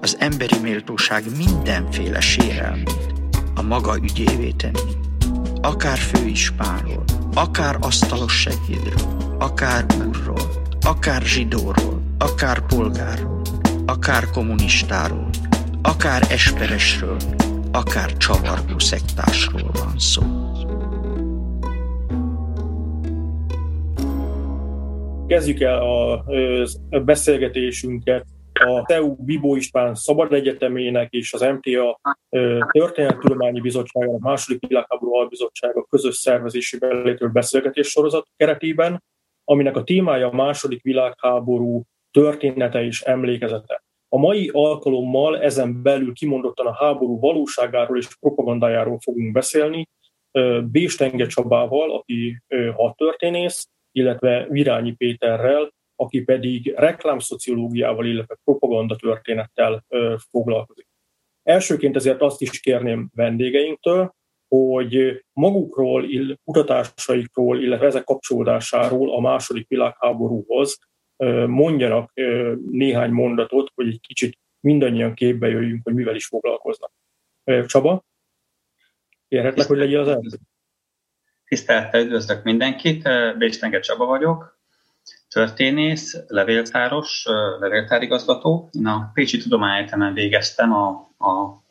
[0.00, 3.14] az emberi méltóság mindenféle sérelmét
[3.54, 4.92] a maga ügyévé tenni.
[5.60, 13.42] Akár főispánról, akár asztalos segédről, akár úrról, akár zsidóról, akár polgárról,
[13.86, 15.30] akár kommunistáról,
[15.82, 17.16] akár esperesről,
[17.72, 20.22] akár csavargó szektásról van szó.
[25.26, 26.24] Kezdjük el a,
[26.90, 28.26] a beszélgetésünket
[28.60, 32.00] a TEU Bibó István Szabad Egyetemének és az MTA
[32.70, 39.02] Történettudományi Bizottságának második világháború albizottsága közös szervezésében létrejött beszélgetés sorozat keretében,
[39.44, 43.82] aminek a témája a második világháború története és emlékezete.
[44.08, 49.88] A mai alkalommal ezen belül kimondottan a háború valóságáról és propagandájáról fogunk beszélni,
[50.64, 52.42] Béstenge Csabával, aki
[52.74, 55.70] hadtörténész, illetve Virányi Péterrel,
[56.00, 59.84] aki pedig reklámszociológiával, illetve propagandatörténettel
[60.30, 60.86] foglalkozik.
[61.42, 64.14] Elsőként ezért azt is kérném vendégeinktől,
[64.48, 66.06] hogy magukról,
[66.44, 70.78] kutatásaikról, illetve ezek kapcsolódásáról a második világháborúhoz
[71.46, 72.12] mondjanak
[72.70, 76.92] néhány mondatot, hogy egy kicsit mindannyian képbe jöjjünk, hogy mivel is foglalkoznak.
[77.66, 78.04] Csaba,
[79.28, 80.38] kérhetlek, hogy legyél az első?
[81.44, 84.59] Tisztelettel üdvözlök mindenkit, Béstenge Csaba vagyok,
[85.30, 87.26] történész, levéltáros,
[87.60, 88.68] levéltárigazgató.
[88.72, 90.88] Én a Pécsi Tudományegyetemen végeztem a,
[91.18, 91.62] a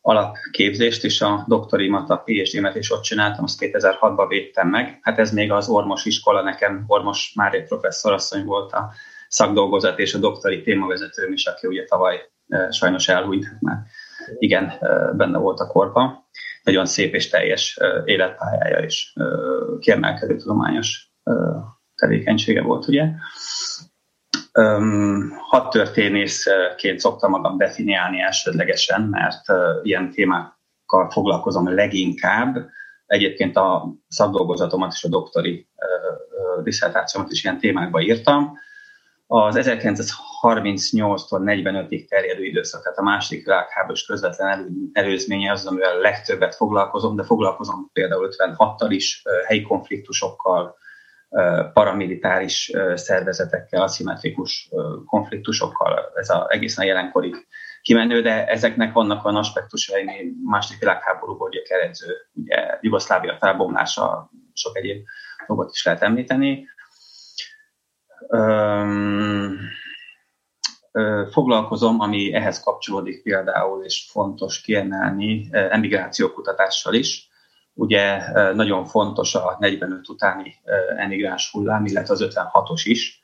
[0.00, 4.98] alapképzést, és a doktorimat, a PhD-met is ott csináltam, azt 2006-ban védtem meg.
[5.02, 8.92] Hát ez még az Ormos iskola, nekem Ormos Mária professzorasszony volt a
[9.28, 12.30] szakdolgozat és a doktori témavezetőm is, aki ugye tavaly
[12.70, 13.76] sajnos elhúnyt, hát már
[14.38, 14.72] igen,
[15.16, 16.28] benne volt a korban.
[16.62, 19.12] Nagyon szép és teljes életpályája és
[19.80, 21.12] kiemelkedő tudományos
[22.00, 23.08] tevékenysége volt, ugye.
[24.52, 29.44] Um, hat történészként szoktam magam definiálni elsődlegesen, mert
[29.82, 32.68] ilyen témákkal foglalkozom leginkább.
[33.06, 35.68] Egyébként a szakdolgozatomat és a doktori
[36.62, 38.58] diszertációmat is ilyen témákba írtam.
[39.26, 46.54] Az 1938-tól 45-ig terjedő időszak, tehát a második világháborús közvetlen elő, előzménye az, amivel legtöbbet
[46.54, 50.76] foglalkozom, de foglalkozom például 56-tal is, helyi konfliktusokkal,
[51.72, 54.68] paramilitáris szervezetekkel, aszimmetrikus
[55.06, 57.34] konfliktusokkal, ez az egészen jelenkori
[57.82, 64.76] kimenő, de ezeknek vannak olyan aspektusai, ami második világháborúból ugye keredző, ugye Jugoszlávia felbomlása, sok
[64.76, 65.04] egyéb
[65.46, 66.68] dolgot is lehet említeni.
[68.28, 69.58] Öm,
[71.30, 77.29] foglalkozom, ami ehhez kapcsolódik például, és fontos kiemelni, emigrációkutatással is
[77.80, 80.54] Ugye nagyon fontos a 45 utáni
[80.96, 83.22] emigráns hullám, illetve az 56-os is.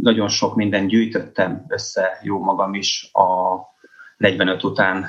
[0.00, 3.56] Nagyon sok minden gyűjtöttem össze, jó magam is, a
[4.16, 5.06] 45 után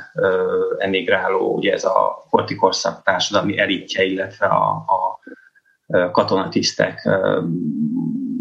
[0.78, 7.10] emigráló, ugye ez a kortikorszak társadalmi elitje, illetve a, a katonatisztek,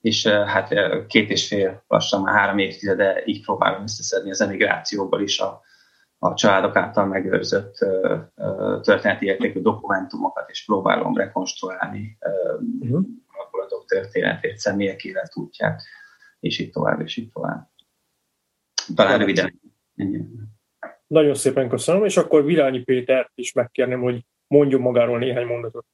[0.00, 0.74] és hát
[1.06, 5.60] két és fél, lassan már három évtizede így próbálom összeszedni az emigrációból is a,
[6.18, 7.74] a családok által megőrzött
[8.82, 12.18] történeti értékű dokumentumokat, és próbálom rekonstruálni
[12.78, 13.00] uh-huh.
[13.84, 15.82] A történetét, személyek életútját,
[16.40, 17.70] és így tovább, és így tovább.
[18.94, 19.60] Talán röviden.
[21.06, 25.86] Nagyon szépen köszönöm, és akkor Virányi Péter is megkérném, hogy mondjon magáról néhány mondatot.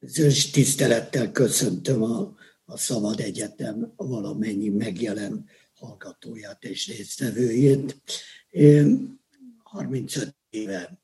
[0.00, 8.02] Zöld tisztelettel köszöntöm a, a Szabad Egyetem valamennyi megjelent hallgatóját és résztvevőjét.
[8.50, 9.18] Én
[9.62, 10.98] 35 éve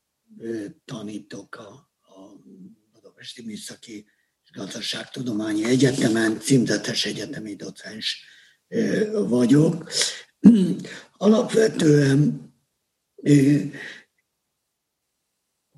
[0.84, 2.43] tanítok a, a
[2.93, 4.06] Budapesti Műszaki
[4.52, 8.25] Gazdaságtudományi Egyetemen, címzetes egyetemi docens
[9.12, 9.91] vagyok.
[11.17, 12.49] Alapvetően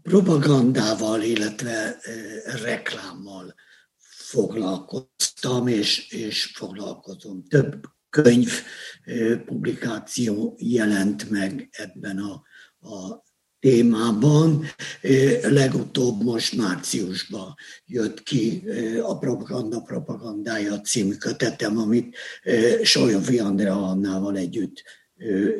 [0.02, 1.98] propagandával, illetve
[2.44, 3.54] reklámmal
[3.98, 7.44] foglalkoztam, és, és foglalkozom.
[7.48, 8.62] Több könyv
[9.44, 12.42] publikáció jelent meg ebben a,
[12.88, 13.22] a
[13.62, 14.64] témában.
[15.42, 17.54] Legutóbb most márciusban
[17.86, 18.62] jött ki
[19.02, 22.16] a Propaganda Propagandája című kötetem, amit
[22.82, 24.82] Solyofi Andrea Annával együtt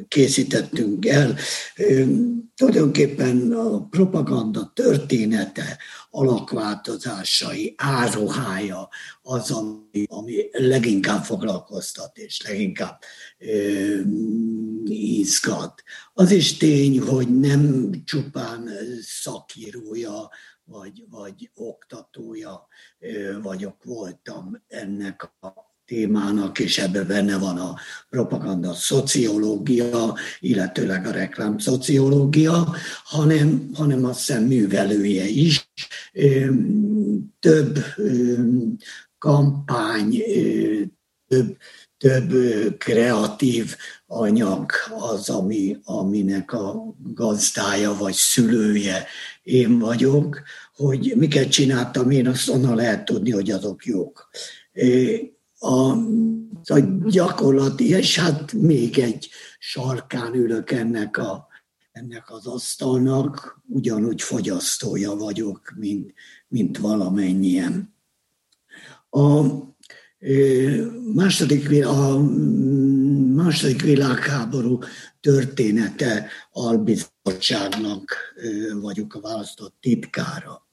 [0.09, 1.37] készítettünk el.
[2.55, 5.79] Tulajdonképpen a propaganda története,
[6.11, 8.88] alakváltozásai, áruhája
[9.23, 12.99] az, ami, ami leginkább foglalkoztat és leginkább
[13.38, 14.00] ö,
[14.85, 15.82] izgat.
[16.12, 18.69] Az is tény, hogy nem csupán
[19.03, 20.31] szakírója
[20.64, 22.67] vagy, vagy oktatója
[23.43, 27.74] vagyok, voltam ennek a témának, és ebben benne van a
[28.10, 32.74] propaganda szociológia, illetőleg a reklám szociológia,
[33.04, 35.70] hanem, hanem azt hiszem művelője is.
[37.38, 37.78] Több
[39.18, 40.22] kampány,
[41.28, 41.56] több,
[41.98, 42.32] több
[42.78, 49.06] kreatív anyag az, ami, aminek a gazdája vagy szülője
[49.42, 50.42] én vagyok,
[50.74, 54.30] hogy miket csináltam én, azt onnan lehet tudni, hogy azok jók
[55.62, 55.91] a,
[56.64, 59.29] a gyakorlati, és hát még egy
[59.59, 61.47] sarkán ülök ennek, a,
[61.93, 66.14] ennek az asztalnak, ugyanúgy fogyasztója vagyok, mint,
[66.49, 67.94] mint valamennyien.
[69.11, 69.44] A
[71.14, 72.19] második, a
[73.35, 74.79] második világháború
[75.20, 78.17] története albizottságnak
[78.81, 80.67] vagyok a választott titkára,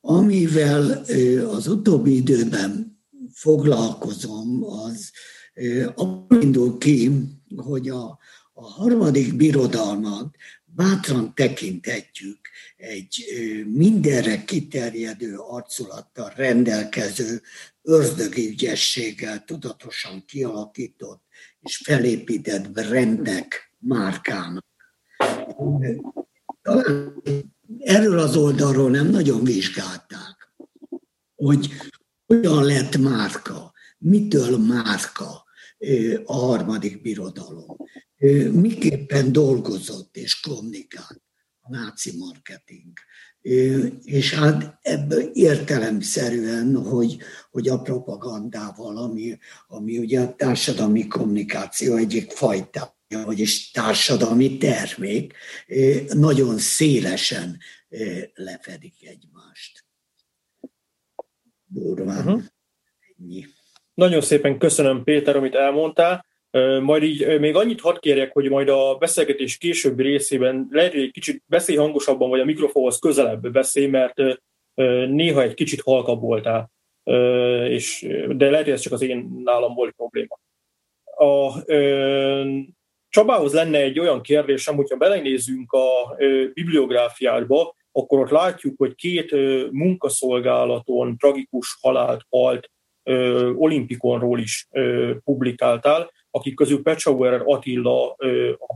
[0.00, 1.04] amivel
[1.50, 2.97] az utóbbi időben
[3.38, 5.10] foglalkozom, az
[5.94, 7.10] abból indul ki,
[7.56, 8.18] hogy a,
[8.52, 12.38] a harmadik birodalmat bátran tekinthetjük
[12.76, 13.24] egy
[13.66, 17.42] mindenre kiterjedő arculattal rendelkező,
[17.82, 21.22] ördögi ügyességgel tudatosan kialakított
[21.60, 24.66] és felépített brandnek, márkának.
[27.78, 30.52] Erről az oldalról nem nagyon vizsgálták,
[31.34, 31.70] hogy
[32.28, 35.44] hogyan lett márka, mitől márka
[36.24, 37.76] a harmadik birodalom,
[38.52, 41.22] miképpen dolgozott és kommunikált
[41.60, 42.92] a náci marketing.
[44.04, 47.18] És hát ebből értelemszerűen, hogy,
[47.50, 55.32] hogy a propagandával, ami, ami ugye a társadalmi kommunikáció egyik fajta, vagyis társadalmi termék,
[56.12, 57.58] nagyon szélesen
[58.34, 59.87] lefedik egymást
[61.68, 62.18] durván.
[62.18, 62.42] Uh-huh.
[63.18, 63.44] Ennyi.
[63.94, 66.26] Nagyon szépen köszönöm, Péter, amit elmondtál.
[66.82, 71.10] Majd így még annyit hadd kérjek, hogy majd a beszélgetés későbbi részében lehet, hogy egy
[71.10, 74.14] kicsit beszélj hangosabban, vagy a mikrofonhoz közelebb beszélj, mert
[75.08, 76.70] néha egy kicsit halkabb voltál,
[77.68, 80.38] és, de lehet, hogy ez csak az én nálam volt probléma.
[81.16, 81.64] A,
[83.08, 86.16] Csabához lenne egy olyan kérdésem, hogyha belenézünk a
[86.54, 89.32] bibliográfiádba, akkor ott látjuk, hogy két
[89.70, 92.70] munkaszolgálaton tragikus halált halt
[93.54, 94.68] olimpikonról is
[95.24, 98.16] publikáltál, akik közül Pecsauer Attila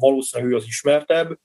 [0.01, 1.39] valószínűleg ő az ismertebb,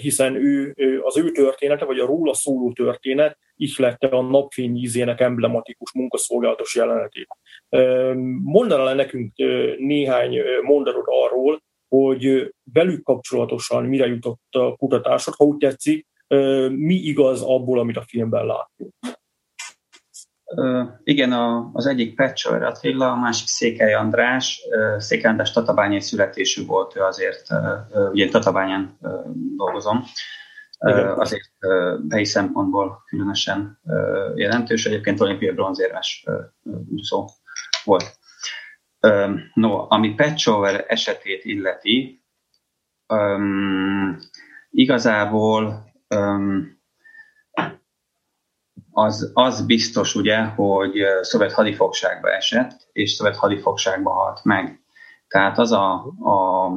[0.00, 6.74] hiszen ő, az ő története, vagy a róla szóló történet ihlette a napfényízének emblematikus munkaszolgálatos
[6.74, 7.28] jelenetét.
[8.42, 9.36] Mondaná le nekünk
[9.78, 16.06] néhány mondatot arról, hogy velük kapcsolatosan mire jutott a kutatásod, ha úgy tetszik,
[16.70, 18.92] mi igaz abból, amit a filmben látunk?
[20.56, 24.60] Uh, igen, a, az egyik Pecsor Attila, a másik Székely András.
[24.98, 27.46] Székely András tatabányai születésű volt, ő azért,
[28.12, 28.98] ugye tatabányán
[29.56, 30.04] dolgozom,
[30.78, 31.50] uh, azért
[32.08, 33.80] helyi szempontból különösen
[34.34, 34.86] jelentős.
[34.86, 36.24] Egyébként olimpiai bronzérmes
[36.94, 37.28] úszó
[37.84, 38.18] volt.
[39.54, 42.24] No, ami Petschower esetét illeti,
[44.70, 45.92] igazából
[48.90, 54.80] az, az biztos ugye, hogy szovjet hadifogságba esett, és szovjet hadifogságba halt meg.
[55.28, 56.70] Tehát az a, a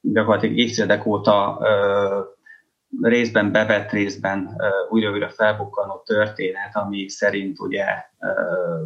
[0.00, 2.20] gyakorlatilag évtizedek óta ö,
[3.00, 4.56] részben bevett, részben
[4.88, 7.86] újra-újra felbukkanó történet, ami szerint ugye
[8.18, 8.82] ö,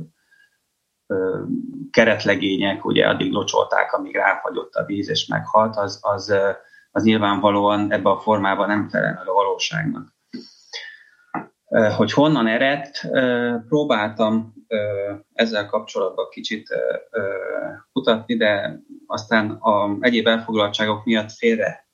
[1.06, 1.42] ö,
[1.90, 6.34] keretlegények ugye addig locsolták, amíg ráfagyott a víz és meghalt, az, az,
[6.94, 10.14] az nyilvánvalóan ebben a formában nem felel meg a valóságnak.
[11.96, 13.08] Hogy honnan eredt,
[13.68, 14.54] próbáltam
[15.32, 16.68] ezzel kapcsolatban kicsit
[17.92, 21.86] kutatni, de aztán a egyéb elfoglaltságok miatt félre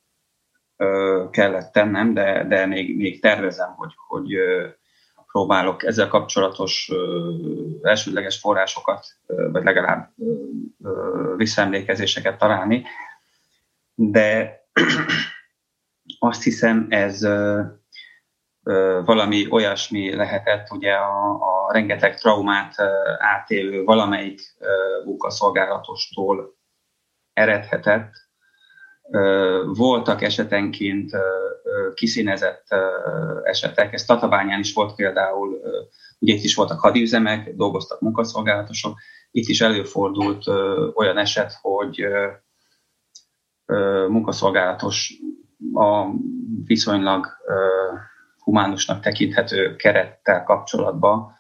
[1.31, 4.35] kellett tennem, de, de még, még tervezem, hogy, hogy
[5.33, 6.91] próbálok ezzel kapcsolatos
[7.83, 10.11] elsődleges forrásokat, vagy legalább
[11.37, 12.85] visszaemlékezéseket találni.
[13.95, 14.60] De
[16.19, 17.27] azt hiszem, ez
[19.05, 22.75] valami olyasmi lehetett, ugye a, a rengeteg traumát
[23.19, 24.41] átélő valamelyik
[25.05, 26.59] munkaszolgálatostól
[27.33, 28.13] eredhetett.
[29.65, 31.11] Voltak esetenként
[31.95, 32.67] kiszínezett
[33.43, 35.61] esetek, ez Tatabányán is volt például,
[36.19, 38.99] ugye itt is voltak hadüzemek, dolgoztak munkaszolgálatosok,
[39.31, 40.47] itt is előfordult
[40.95, 42.07] olyan eset, hogy
[44.09, 45.13] munkaszolgálatos
[45.75, 46.07] a
[46.65, 47.27] viszonylag
[48.39, 51.33] humánusnak tekinthető kerettel kapcsolatban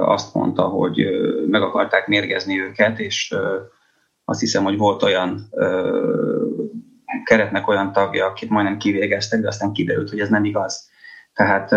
[0.00, 1.06] azt mondta, hogy
[1.46, 3.34] meg akarták mérgezni őket, és
[4.24, 5.48] azt hiszem, hogy volt olyan
[7.24, 10.90] keretnek olyan tagja, akit majdnem kivégeztek, de aztán kiderült, hogy ez nem igaz.
[11.32, 11.70] Tehát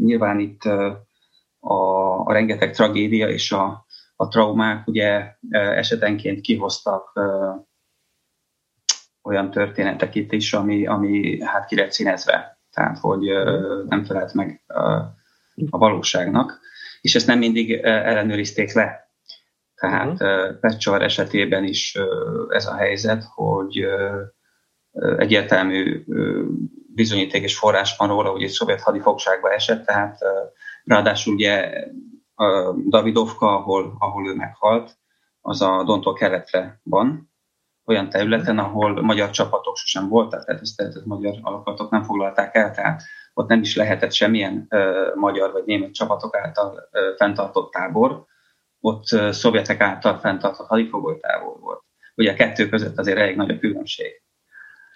[0.00, 0.62] nyilván itt
[1.58, 7.12] a, a rengeteg tragédia és a, a traumák ugye esetenként kihoztak
[9.26, 13.30] olyan történetek itt is, ami, ami hát ki lett színezve tehát hogy
[13.88, 14.62] nem felelt meg
[15.70, 16.60] a valóságnak,
[17.00, 19.10] és ezt nem mindig ellenőrizték le.
[19.74, 20.58] Tehát uh-huh.
[20.60, 21.98] Pecsavar esetében is
[22.48, 23.86] ez a helyzet, hogy
[25.16, 26.04] egyértelmű
[26.94, 30.18] bizonyíték és forrás van róla, hogy egy szovjet hadifogságba esett, tehát
[30.84, 31.84] ráadásul ugye
[32.88, 34.98] Davidovka, ahol, ahol ő meghalt,
[35.40, 37.30] az a Dontól keletre van,
[37.86, 42.70] olyan területen, ahol magyar csapatok sosem voltak, tehát ezt, ezt magyar alapatok nem foglalták el,
[42.70, 43.02] tehát
[43.34, 48.24] ott nem is lehetett semmilyen ö, magyar vagy német csapatok által ö, fenntartott tábor,
[48.80, 51.82] ott ö, szovjetek által fenntartott hadifogolytábor volt.
[52.14, 54.22] Ugye a kettő között azért elég nagy a különbség.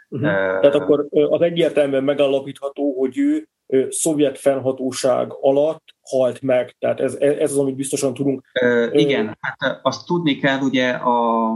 [0.08, 0.28] Uh-huh.
[0.28, 3.48] Uh, Tehát akkor az egyértelműen megállapítható, hogy ő
[3.88, 6.74] szovjet fennhatóság alatt halt meg.
[6.78, 8.42] Tehát ez, ez az, amit biztosan tudunk.
[8.62, 11.48] Uh, igen, hát azt tudni kell, ugye a,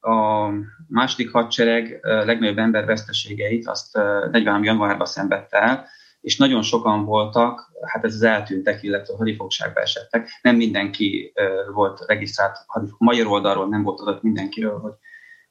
[0.00, 0.48] a
[0.88, 4.64] második hadsereg legnagyobb emberveszteségeit azt 43.
[4.64, 5.86] januárban szenvedte el,
[6.20, 10.28] és nagyon sokan voltak, hát ez az eltűntek, illetve hadifogságba esettek.
[10.42, 11.32] Nem mindenki
[11.72, 12.96] volt regisztrált hadifog.
[12.98, 14.92] Magyar oldalról nem volt adat mindenkiről, hogy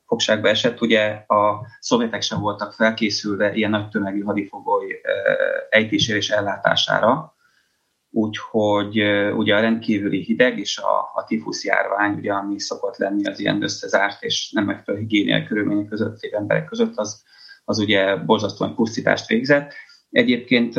[0.05, 0.81] fogságba esett.
[0.81, 5.01] Ugye a szovjetek sem voltak felkészülve ilyen nagy tömegű hadifogoly
[5.69, 7.33] ejtésére és ellátására,
[8.11, 9.01] úgyhogy
[9.35, 13.63] ugye a rendkívüli hideg és a, a tifusz járvány, ugye, ami szokott lenni az ilyen
[13.63, 17.23] összezárt és nem megfelelő higiéniai körülmények között lévő emberek között, az,
[17.65, 19.73] az ugye borzasztóan pusztítást végzett.
[20.09, 20.73] Egyébként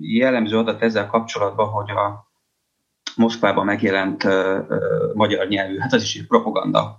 [0.00, 2.32] jellemző adat ezzel kapcsolatban, hogy a
[3.16, 4.24] Moszkvában megjelent
[5.14, 6.98] magyar nyelvű, hát az is egy propaganda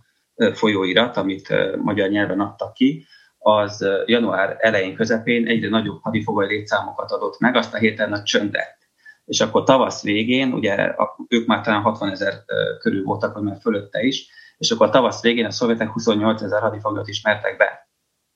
[0.53, 3.05] folyóirat, amit magyar nyelven adtak ki,
[3.47, 8.77] az január elején, közepén egyre nagyobb hadifogoly létszámokat adott meg, azt a héten nagy csöndet.
[9.25, 10.95] És akkor tavasz végén, ugye
[11.27, 12.33] ők már talán 60 ezer
[12.79, 16.61] körül voltak, vagy már fölötte is, és akkor a tavasz végén a szovjetek 28 ezer
[16.61, 17.89] hadifoglyot ismertek be.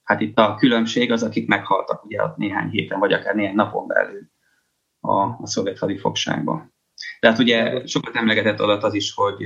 [0.04, 3.88] Hát itt a különbség az, akik meghaltak ugye ott néhány héten, vagy akár néhány napon
[3.88, 4.22] belül
[5.00, 6.74] a, a szovjet hadifogságban.
[7.20, 9.46] De hát ugye sokat emlegetett adat az is, hogy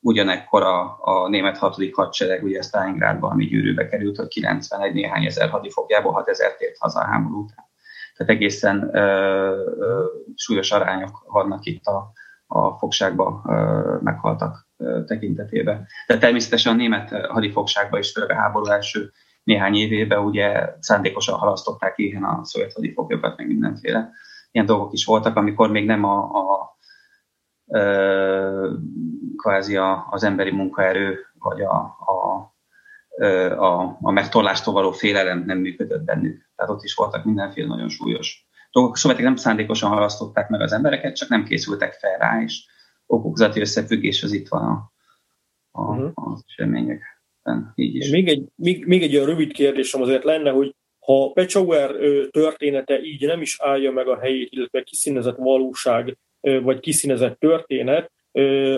[0.00, 5.48] ugyanekkor a, a német hatodik hadsereg, ugye Stalingrádban, ami gyűrűbe került, hogy 91 néhány ezer
[5.48, 7.66] hadifogjából 6 ezer tért haza a háború után.
[8.16, 9.00] Tehát egészen ö,
[9.78, 12.12] ö, súlyos arányok vannak itt a,
[12.46, 15.86] a fogságba ö, meghaltak ö, tekintetében.
[16.06, 19.12] De természetesen a német hadifogságba is, főleg a háború első
[19.42, 24.10] néhány évében ugye szándékosan halasztották éhen a szovjet hadifoglyokat, meg mindenféle
[24.50, 26.76] ilyen dolgok is voltak, amikor még nem a, a
[29.38, 32.52] kvázi a, az emberi munkaerő, vagy a, a,
[33.58, 36.50] a, a megtorlástól való félelem nem működött bennük.
[36.56, 38.94] Tehát ott is voltak mindenféle nagyon súlyos dolgok.
[38.94, 42.64] A szovjetek nem szándékosan halasztották meg az embereket, csak nem készültek fel rá, és
[43.06, 44.92] okokozati összefüggés az itt van a,
[45.70, 46.10] a, uh-huh.
[46.14, 47.18] az események
[47.48, 48.10] tulajdonképpen így is.
[48.10, 51.90] Még egy, még, még egy olyan rövid kérdésem azért lenne, hogy ha Pechauer
[52.30, 58.12] története így nem is állja meg a helyét, illetve kiszínezett valóság, vagy kiszínezett történet,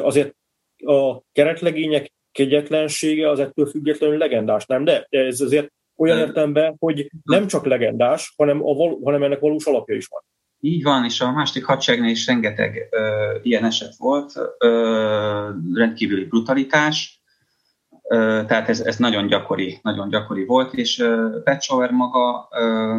[0.03, 0.35] azért
[0.85, 4.85] a keretlegények kegyetlensége az ettől függetlenül legendás, nem?
[4.85, 9.97] De ez azért olyan értelemben, hogy nem csak legendás, hanem, a, hanem ennek valós alapja
[9.97, 10.23] is van.
[10.61, 17.23] Így van, és a második hadseregnél is rengeteg ö, ilyen eset volt, ö, rendkívüli brutalitás,
[18.09, 21.05] ö, tehát ez, ez nagyon gyakori, nagyon gyakori volt, és
[21.45, 22.99] Petsauer maga, ö,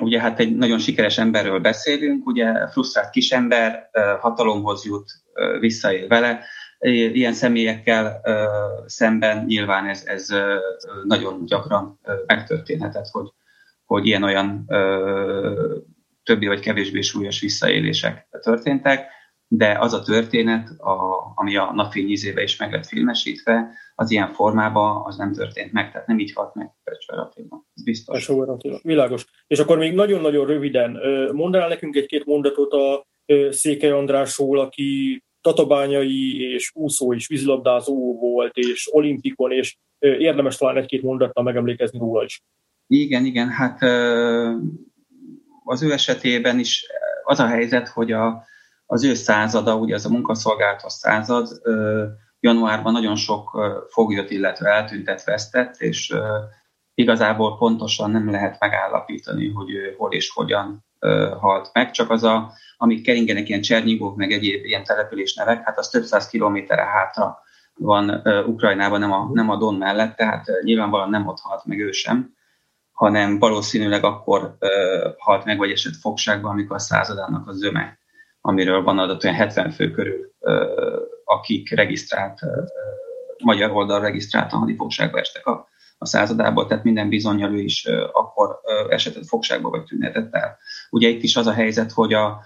[0.00, 3.90] ugye hát egy nagyon sikeres emberről beszélünk, ugye frusztrált kisember,
[4.20, 5.10] hatalomhoz jut,
[5.60, 6.44] visszaél vele,
[7.12, 8.20] ilyen személyekkel
[8.86, 10.28] szemben nyilván ez, ez
[11.04, 13.28] nagyon gyakran megtörténhetett, hogy,
[13.84, 14.64] hogy ilyen-olyan
[16.22, 19.06] többi vagy kevésbé súlyos visszaélések történtek,
[19.48, 24.32] de az a történet, a, ami a napfény ízébe is meg lett filmesítve, az ilyen
[24.32, 27.64] formában az nem történt meg, tehát nem így halt meg Pecsver Attila.
[27.74, 28.26] Ez biztos.
[28.26, 28.78] Pecsver Attila.
[28.82, 29.24] Világos.
[29.46, 30.98] És akkor még nagyon-nagyon röviden,
[31.32, 33.06] mondanál nekünk egy-két mondatot a
[33.50, 41.02] Székely Andrásról, aki tatabányai és úszó és vízilabdázó volt, és olimpikon, és érdemes talán egy-két
[41.02, 42.42] mondattal megemlékezni róla is.
[42.86, 43.82] Igen, igen, hát
[45.64, 46.86] az ő esetében is
[47.24, 48.46] az a helyzet, hogy a,
[48.90, 51.48] az ő százada, ugye az a munkaszolgálatos század,
[52.40, 56.14] januárban nagyon sok foglyot, illetve eltüntet vesztett, és
[56.94, 60.84] igazából pontosan nem lehet megállapítani, hogy ő hol és hogyan
[61.40, 65.78] halt meg, csak az a, amik keringenek ilyen Csernyigók, meg egyéb ilyen település nevek, hát
[65.78, 67.38] az több száz kilométerre hátra
[67.74, 71.90] van Ukrajnában, nem a, nem a Don mellett, tehát nyilvánvalóan nem ott halt meg ő
[71.90, 72.36] sem
[72.92, 74.56] hanem valószínűleg akkor
[75.18, 77.98] halt meg, vagy esett fogságban, amikor a századának a zöme,
[78.40, 80.32] amiről van adat olyan 70 fő körül,
[81.24, 82.40] akik regisztrált,
[83.44, 85.68] magyar oldal regisztrált a hadifogságba estek a,
[85.98, 90.58] a századából, tehát minden bizonyal ő is akkor esetett fogságba, vagy tüntetett el.
[90.90, 92.40] Ugye itt is az a helyzet, hogy a,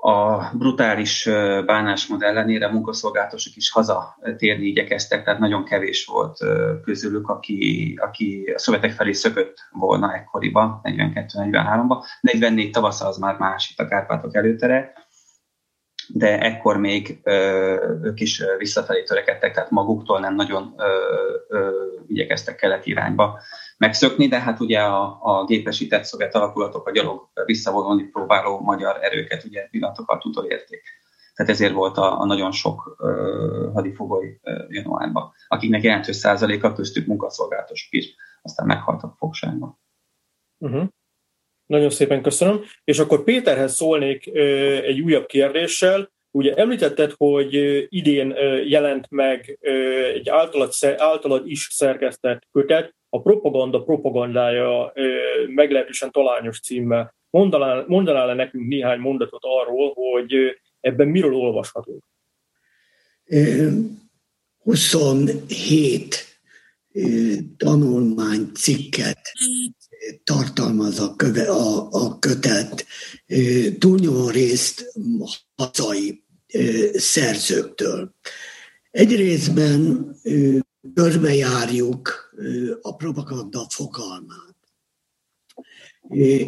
[0.00, 1.28] a brutális
[1.66, 6.38] bánásmód ellenére munkaszolgálatosok is hazatérni igyekeztek, tehát nagyon kevés volt
[6.84, 12.04] közülük, aki, aki a szövetek felé szökött volna ekkoriban, 42-43-ban.
[12.20, 14.92] 44 tavasz az már más itt a Kárpátok előtere,
[16.12, 17.20] de ekkor még
[18.02, 20.74] ők is visszafelé törekedtek, tehát maguktól nem nagyon
[22.06, 23.40] igyekeztek kelet irányba
[23.78, 29.44] megszökni, de hát ugye a, a gépesített szovjet alakulatok a gyalog visszavonulni próbáló magyar erőket
[29.44, 30.82] ugye pillanatokat utolérték.
[31.34, 37.06] Tehát ezért volt a, a nagyon sok ö, hadifogoly ö, januárban, akiknek jelentős százaléka köztük
[37.06, 39.78] munkaszolgálatosok is, aztán meghaltak fogságban.
[40.58, 40.88] Uh-huh.
[41.70, 42.62] Nagyon szépen köszönöm.
[42.84, 44.26] És akkor Péterhez szólnék
[44.84, 46.12] egy újabb kérdéssel.
[46.30, 47.54] Ugye említetted, hogy
[47.88, 48.34] idén
[48.66, 49.58] jelent meg
[50.14, 54.92] egy általad, általad is szerkesztett kötet, a propaganda propagandája
[55.46, 57.14] meglehetősen talányos címmel.
[57.30, 60.32] Mondanál, mondanál -e nekünk néhány mondatot arról, hogy
[60.80, 62.02] ebben miről olvashatunk?
[64.62, 66.40] 27
[67.56, 69.20] tanulmány cikket
[70.24, 72.86] tartalmaz a, köve, a, a kötet,
[73.78, 74.92] túlnyomó részt
[75.56, 76.24] hazai
[76.94, 78.14] szerzőktől.
[78.90, 80.10] Egy részben
[80.94, 82.34] körbejárjuk
[82.82, 84.56] a propaganda fogalmát.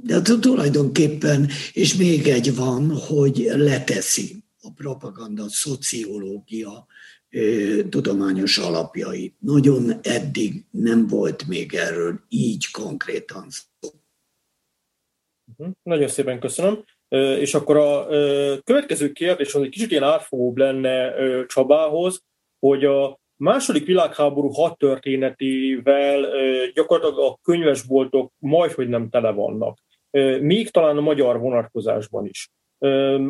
[0.03, 6.87] de tulajdonképpen, és még egy van, hogy leteszi a propaganda szociológia
[7.89, 9.35] tudományos alapjait.
[9.39, 13.89] Nagyon eddig nem volt még erről így konkrétan szó.
[15.57, 15.69] Mhm.
[15.83, 16.83] Nagyon szépen köszönöm.
[17.39, 18.07] És akkor a
[18.63, 21.13] következő kérdés egy kicsit ilyen átfogóbb lenne
[21.45, 22.21] Csabához,
[22.59, 26.25] hogy a második világháború hat történetével
[26.73, 29.77] gyakorlatilag a könyvesboltok majdhogy nem tele vannak.
[30.41, 32.49] Még talán a magyar vonatkozásban is.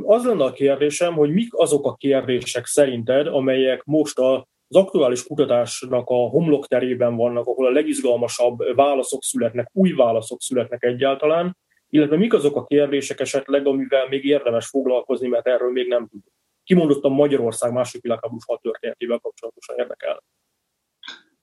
[0.03, 6.09] Az lenne a kérdésem, hogy mik azok a kérdések szerinted, amelyek most az aktuális kutatásnak
[6.09, 11.57] a homlokterében vannak, ahol a legizgalmasabb válaszok születnek, új válaszok születnek egyáltalán,
[11.89, 16.33] illetve mik azok a kérdések esetleg, amivel még érdemes foglalkozni, mert erről még nem tudunk.
[16.63, 20.23] Kimondottam Magyarország második világháború hat történetével kapcsolatosan érdekel.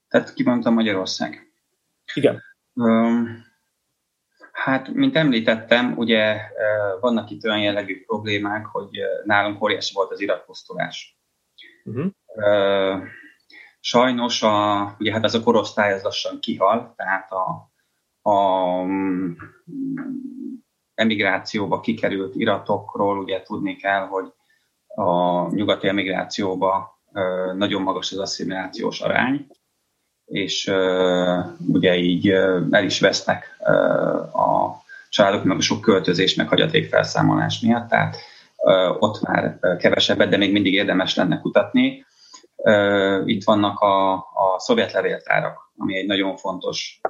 [0.08, 1.52] Tehát kimondtam Magyarország.
[2.14, 2.42] Igen.
[2.74, 3.47] Um,
[4.64, 6.40] hát, mint említettem, ugye
[7.00, 8.90] vannak itt olyan jellegű problémák, hogy
[9.24, 11.18] nálunk óriási volt az iratposztolás.
[11.84, 12.06] Uh-huh.
[12.26, 13.02] Uh,
[13.80, 17.70] sajnos a, ugye hát az a korosztály az lassan kihal, tehát a,
[18.30, 18.84] a
[20.94, 24.32] emigrációba kikerült iratokról ugye tudni kell, hogy
[24.86, 27.00] a nyugati emigrációba
[27.54, 29.46] nagyon magas az asszimilációs arány,
[30.28, 30.72] és
[31.68, 32.28] ugye így
[32.70, 33.56] el is vesznek
[34.34, 38.16] a családok meg a sok költözés, meg hagyatékfelszámolás miatt, tehát
[38.98, 42.06] ott már kevesebbet, de még mindig érdemes lenne kutatni.
[43.24, 47.00] Itt vannak a, a szovjet levéltárak, ami egy nagyon fontos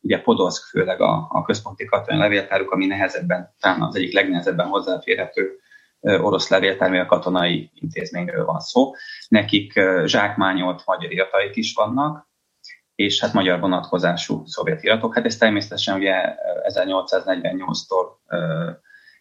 [0.00, 5.60] ugye Podolsk főleg a, a központi katonai levéltáruk, ami nehezebben, talán az egyik legnehezebben hozzáférhető
[6.06, 8.92] orosz levéltár, a katonai intézményről van szó.
[9.28, 12.28] Nekik zsákmányolt magyar irataik is vannak,
[12.94, 15.14] és hát magyar vonatkozású szovjet iratok.
[15.14, 16.34] Hát ez természetesen ugye
[16.68, 18.06] 1848-tól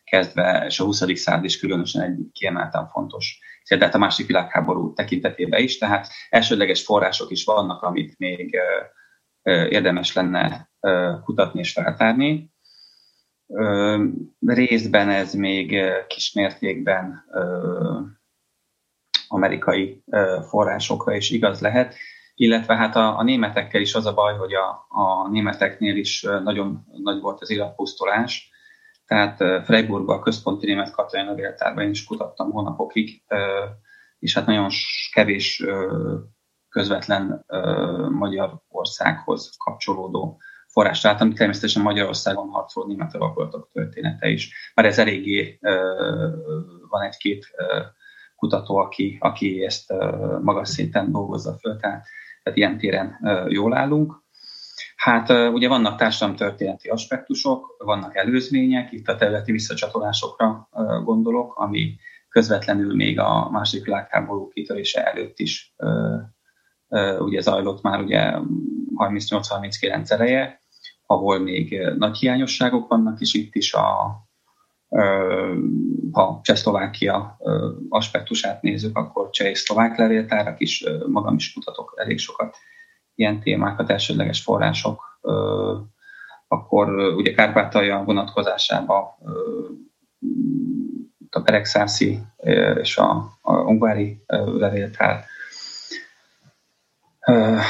[0.04, 1.04] kezdve, és a 20.
[1.14, 7.32] század is különösen egy kiemelten fontos tehát a másik világháború tekintetében is, tehát elsődleges források
[7.32, 8.58] is vannak, amit még
[9.70, 10.70] érdemes lenne
[11.24, 12.54] kutatni és feltárni.
[14.40, 17.24] Részben ez még kismértékben
[19.28, 20.04] amerikai
[20.50, 21.96] forrásokra is igaz lehet,
[22.36, 26.86] illetve hát a, a németekkel is az a baj, hogy a, a németeknél is nagyon
[27.04, 28.50] nagy volt az iratpusztulás,
[29.06, 33.24] tehát Freiburgban, a központi német katonai levéltárban is kutattam hónapokig,
[34.20, 34.70] és hát nagyon
[35.14, 35.64] kevés
[36.70, 37.46] közvetlen
[38.12, 40.42] Magyarországhoz kapcsolódó
[40.76, 44.72] forrás találtam, természetesen Magyarországon harcoló német alakultak története is.
[44.74, 45.60] Már ez eléggé
[46.90, 47.48] van egy-két
[48.36, 49.94] kutató, aki, aki ezt
[50.42, 52.06] magas szinten dolgozza föl, tehát,
[52.44, 54.24] tehát ilyen téren jól állunk.
[54.96, 60.70] Hát ugye vannak társadalomtörténeti aspektusok, vannak előzmények, itt a területi visszacsatolásokra
[61.04, 61.96] gondolok, ami
[62.30, 65.76] közvetlenül még a második világháború kitörése előtt is
[67.20, 68.34] ugye zajlott már ugye
[68.96, 70.64] 38-39 eleje,
[71.06, 74.18] ahol még nagy hiányosságok vannak, és itt is a,
[76.12, 77.38] ha Csehszlovákia
[77.90, 82.58] aspektusát nézzük, akkor cseh és szlovák levéltárak is, magam is kutatok elég sokat
[83.16, 85.20] ilyen témákat, elsődleges források,
[86.48, 89.04] akkor ugye Kárpátalja vonatkozásában
[91.30, 92.20] a Beregszászi
[92.82, 95.24] és a, a Ungvári levéltár.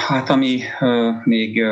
[0.07, 0.61] Hát ami
[1.23, 1.63] még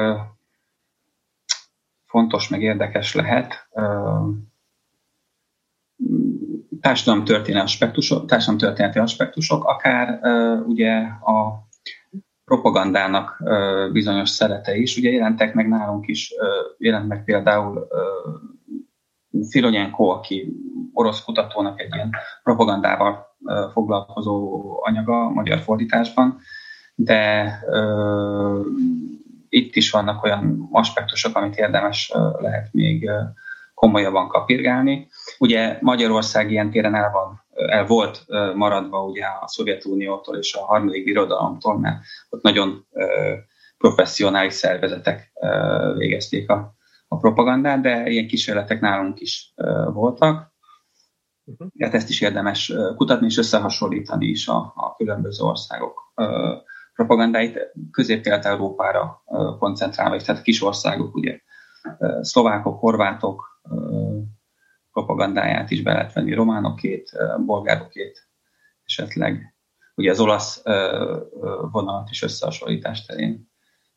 [2.13, 3.69] fontos, meg érdekes lehet,
[6.81, 10.19] társadalomtörténeti aspektusok, társadalomtörténeti aspektusok, akár
[10.65, 11.67] ugye a
[12.45, 13.43] propagandának
[13.91, 14.97] bizonyos szerete is.
[14.97, 16.33] Ugye jelentek meg nálunk is,
[16.77, 17.87] jelent meg például
[19.49, 20.53] Filonyenko, aki
[20.93, 22.11] orosz kutatónak egy ilyen
[22.43, 23.35] propagandával
[23.71, 26.39] foglalkozó anyaga magyar fordításban,
[26.95, 27.51] de
[29.53, 33.09] itt is vannak olyan aspektusok, amit érdemes lehet még
[33.73, 35.07] komolyabban kapirgálni.
[35.37, 41.03] Ugye Magyarország ilyen téren el, van, el volt maradva ugye a Szovjetuniótól és a harmadik
[41.03, 42.87] birodalomtól, mert ott nagyon
[43.77, 45.31] professzionális szervezetek
[45.97, 46.75] végezték a,
[47.07, 49.53] a propagandát, de ilyen kísérletek nálunk is
[49.93, 50.51] voltak.
[51.45, 51.67] Uh-huh.
[51.79, 56.13] Hát ezt is érdemes kutatni és összehasonlítani is a, a különböző országok
[56.93, 59.23] propagandáit közép-kelet-európára
[59.59, 61.39] koncentrálva, tehát kis országok, ugye
[62.21, 63.61] szlovákok, horvátok,
[64.91, 67.11] propagandáját is be lehet venni, románokét,
[67.45, 68.27] bolgárokét
[68.83, 69.55] esetleg.
[69.95, 70.61] Ugye az olasz
[71.71, 73.51] vonalat is összehasonlítás terén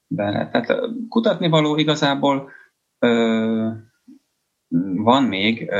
[0.06, 0.50] be lehet.
[0.50, 2.50] Tehát kutatni való igazából
[4.94, 5.70] van még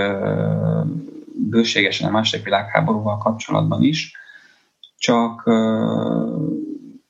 [1.48, 4.16] bőségesen a második világháborúval kapcsolatban is,
[4.96, 5.42] csak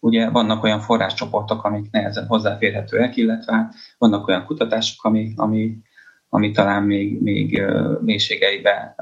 [0.06, 5.76] ugye vannak olyan forráscsoportok, amik nehezen hozzáférhetőek, illetve hát vannak olyan kutatások, ami, ami,
[6.28, 7.62] ami talán még, még
[8.00, 8.94] mélységeibe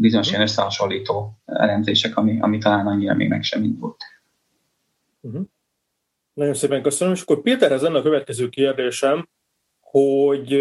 [0.00, 4.04] bizonyos ilyen összehasonlító elemzések, ami, ami talán annyira még meg sem indult.
[5.20, 5.42] Uh-huh.
[6.32, 7.14] Nagyon szépen köszönöm.
[7.14, 9.28] És akkor Péter, ez lenne a következő kérdésem,
[9.80, 10.56] hogy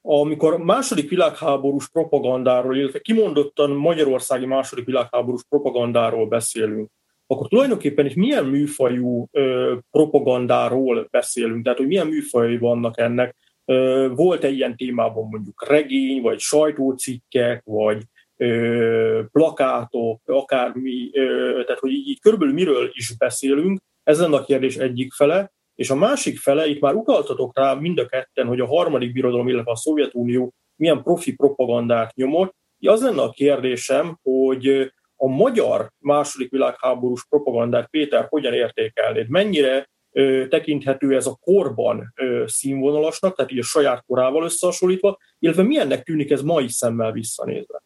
[0.00, 6.90] amikor második világháborús propagandáról, illetve kimondottan magyarországi második világháborús propagandáról beszélünk,
[7.26, 13.36] akkor tulajdonképpen is milyen műfajú ö, propagandáról beszélünk, tehát hogy milyen műfajai vannak ennek.
[13.64, 18.02] Ö, volt-e ilyen témában mondjuk regény, vagy sajtócikkek, vagy
[18.36, 24.44] ö, plakátok, akármi, ö, tehát hogy így, így körülbelül miről is beszélünk, ez lenne a
[24.44, 28.60] kérdés egyik fele, és a másik fele, itt már utaltatok rá mind a ketten, hogy
[28.60, 32.54] a harmadik birodalom, illetve a Szovjetunió milyen profi propagandát nyomott.
[32.86, 39.28] Az lenne a kérdésem, hogy a magyar második világháborús propagandát, Péter, hogyan értékelnéd?
[39.28, 45.62] Mennyire ö, tekinthető ez a korban ö, színvonalasnak, tehát így a saját korával összehasonlítva, illetve
[45.62, 47.82] milyennek tűnik ez mai szemmel visszanézve?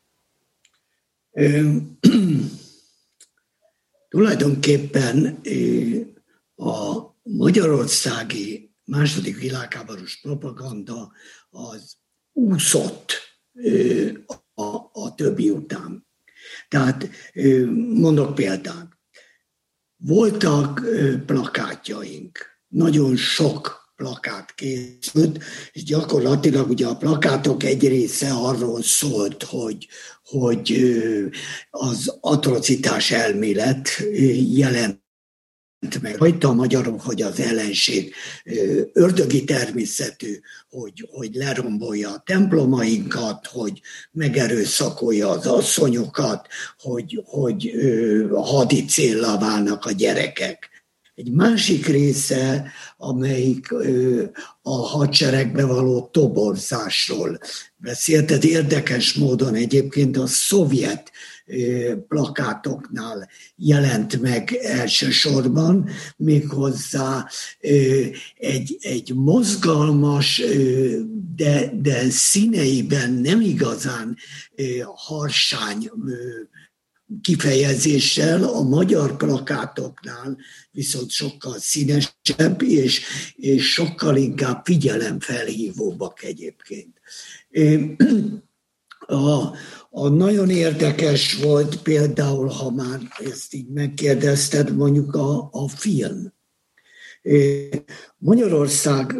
[4.08, 5.40] tulajdonképpen
[6.56, 11.12] a magyarországi második világháborús propaganda
[11.50, 11.96] az
[12.32, 13.12] úszott
[14.54, 16.07] a, a többi után.
[16.68, 17.10] Tehát
[17.94, 18.88] mondok példát.
[19.96, 20.82] Voltak
[21.26, 29.88] plakátjaink, nagyon sok plakát készült, és gyakorlatilag ugye a plakátok egy része arról szólt, hogy,
[30.24, 30.96] hogy
[31.70, 33.88] az atrocitás elmélet
[34.54, 35.06] jelent
[36.00, 38.14] meg hagyta a magyarok, hogy az ellenség
[38.92, 46.46] ördögi természetű, hogy, hogy lerombolja a templomainkat, hogy megerőszakolja az asszonyokat,
[46.78, 47.72] hogy, hogy
[48.32, 50.68] hadi célra válnak a gyerekek.
[51.14, 53.72] Egy másik része, amelyik
[54.62, 57.38] a hadseregbe való toborzásról
[57.76, 61.10] beszélt, ez érdekes módon egyébként a szovjet
[62.08, 67.26] plakátoknál jelent meg elsősorban, méghozzá
[68.38, 70.42] egy, egy mozgalmas,
[71.36, 74.16] de, de színeiben nem igazán
[74.94, 75.90] harsány
[77.22, 80.38] kifejezéssel, a magyar plakátoknál
[80.70, 83.02] viszont sokkal színesebb, és,
[83.34, 87.00] és sokkal inkább figyelemfelhívóbbak egyébként.
[89.10, 89.56] A,
[89.90, 96.32] a nagyon érdekes volt például, ha már ezt így megkérdezted, mondjuk a, a film.
[98.16, 99.12] Magyarország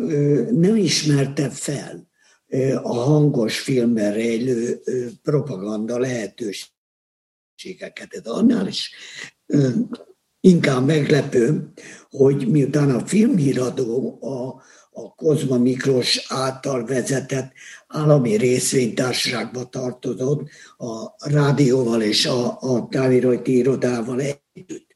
[0.53, 2.09] nem ismerte fel
[2.83, 4.81] a hangos filmben rejlő
[5.23, 8.09] propaganda lehetőségeket.
[8.23, 8.91] De annál is
[10.41, 11.73] inkább meglepő,
[12.11, 14.63] hogy miután a filmhíradó a
[15.05, 17.53] a Kozma Miklós által vezetett
[17.87, 24.87] állami részvénytársaságba tartozott a rádióval és a, a távirajti irodával együtt.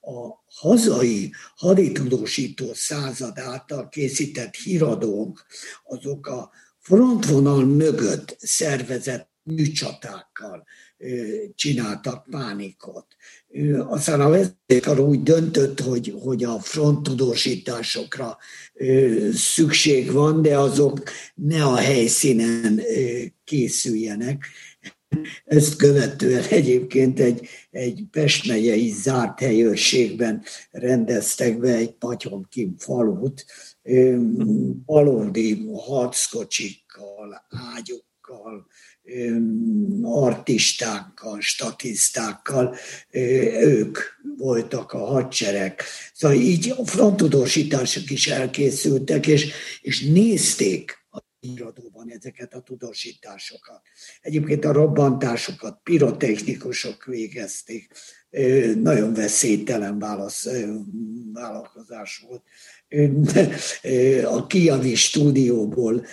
[0.00, 5.46] A hazai haditudósító század által készített híradók,
[5.84, 10.64] azok a frontvonal mögött szervezett műcsatákkal
[11.54, 13.07] csináltak pánikot.
[13.86, 18.36] Aztán a vezérkar úgy döntött, hogy, hogy a fronttudósításokra
[19.32, 21.02] szükség van, de azok
[21.34, 22.80] ne a helyszínen
[23.44, 24.44] készüljenek.
[25.44, 33.44] Ezt követően egyébként egy, egy Pest megyei zárt helyőrségben rendeztek be egy Patyomkin falut,
[34.86, 38.66] valódi harckocsikkal, ágyokkal,
[40.02, 42.76] artistákkal, statisztákkal,
[43.60, 43.98] ők
[44.36, 45.80] voltak a hadsereg.
[46.14, 53.80] Szóval így a fronttudósítások is elkészültek, és, és nézték a íradóban ezeket a tudósításokat.
[54.20, 57.92] Egyébként a robbantásokat pirotechnikusok végezték,
[58.74, 60.48] nagyon veszélytelen válasz,
[61.32, 62.42] vállalkozás volt.
[64.24, 66.06] A Kiavi stúdióból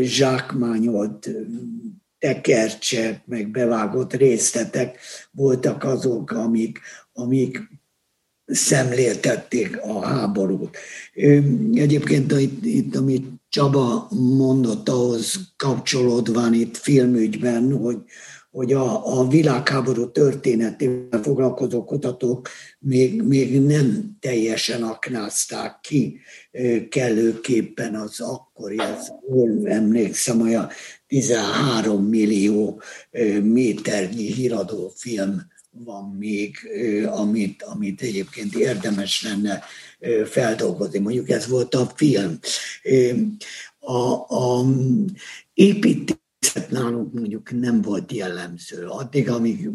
[0.00, 1.30] zsákmányolt
[2.24, 4.98] tekercsek, meg bevágott részletek
[5.30, 6.80] voltak azok, amik,
[7.12, 7.60] amik
[8.46, 10.76] szemléltették a háborút.
[11.74, 18.02] Egyébként itt, itt amit Csaba mondott, ahhoz kapcsolódván itt filmügyben, hogy,
[18.54, 26.20] hogy a, a világháború történetével foglalkozó kutatók még, még nem teljesen aknázták ki
[26.88, 29.12] kellőképpen az akkori, az,
[29.64, 30.68] emlékszem, olyan
[31.06, 32.82] 13 millió
[33.42, 36.56] méternyi híradó film van még,
[37.06, 39.62] amit, amit egyébként érdemes lenne
[40.24, 40.98] feldolgozni.
[40.98, 42.38] Mondjuk ez volt a film.
[43.78, 44.64] A, a
[45.54, 46.22] építés
[46.70, 48.86] nálunk mondjuk nem volt jellemző.
[48.86, 49.70] Addig, amíg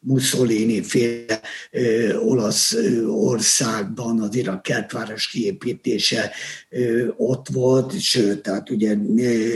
[0.00, 1.40] Mussolini féle
[2.18, 6.30] olasz országban az irak kertváros kiépítése
[7.16, 8.96] ott volt, sőt, tehát ugye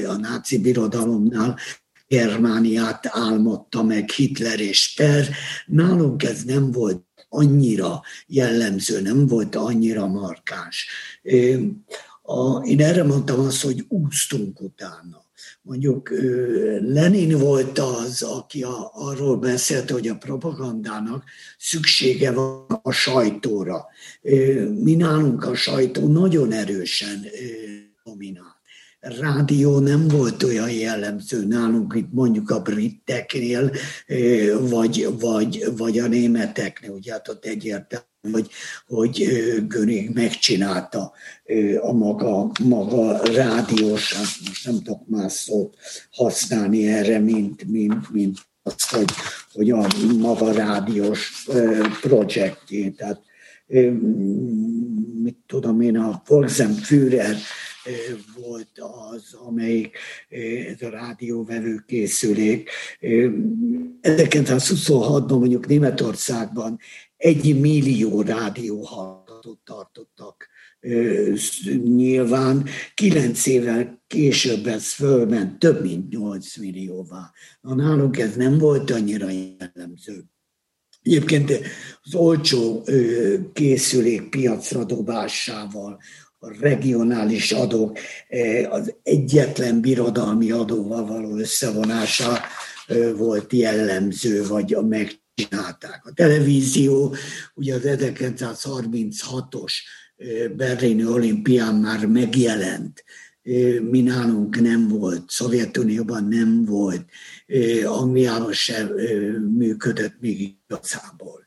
[0.06, 1.58] a náci birodalomnál
[2.08, 5.28] Germániát álmodta meg Hitler és Per.
[5.66, 10.88] Nálunk ez nem volt annyira jellemző, nem volt annyira markáns.
[12.64, 15.26] Én erre mondtam azt, hogy úsztunk utána.
[15.68, 16.10] Mondjuk
[16.80, 21.24] Lenin volt az, aki a, arról beszélt, hogy a propagandának
[21.58, 23.86] szüksége van a sajtóra.
[24.82, 27.24] Mi nálunk a sajtó nagyon erősen
[28.04, 28.56] dominál
[29.00, 33.70] rádió nem volt olyan jellemző nálunk, itt mondjuk a briteknél,
[34.60, 38.50] vagy, vagy, vagy a németeknél, ugye hát ott egyértelmű, hogy,
[38.86, 39.26] hogy
[39.68, 41.12] Göring megcsinálta
[41.80, 45.76] a maga, maga rádiós, most nem tudok más szót
[46.10, 49.10] használni erre, mint, mint, mint azt, hogy,
[49.52, 49.86] hogy a
[50.18, 51.46] maga rádiós
[52.00, 53.22] projektjét, tehát
[55.22, 57.36] mit tudom én, a Volksempführer
[58.36, 58.70] volt
[59.12, 59.96] az, amelyik
[60.68, 62.70] ez a rádióvevő készülék.
[64.02, 66.78] 1926-ban mondjuk Németországban
[67.18, 70.48] egy millió rádióhallgatót tartottak
[71.84, 77.30] nyilván kilenc évvel később ez fölment több mint 8 millióvá.
[77.60, 80.24] Na, nálunk ez nem volt annyira jellemző.
[81.02, 81.52] Egyébként
[82.02, 82.84] az olcsó
[83.52, 85.98] készülék piacra dobásával,
[86.38, 87.98] a regionális adók
[88.68, 92.38] az egyetlen birodalmi adóval való összevonása
[93.16, 94.74] volt jellemző, vagy
[95.38, 96.06] megcsinálták.
[96.06, 97.14] A televízió
[97.54, 99.72] ugye az 1936-os
[100.16, 103.04] eh, berlini olimpián már megjelent,
[103.90, 107.04] mi nálunk nem volt, Szovjetunióban nem volt,
[107.84, 108.88] Angliában sem
[109.56, 111.46] működött még igazából.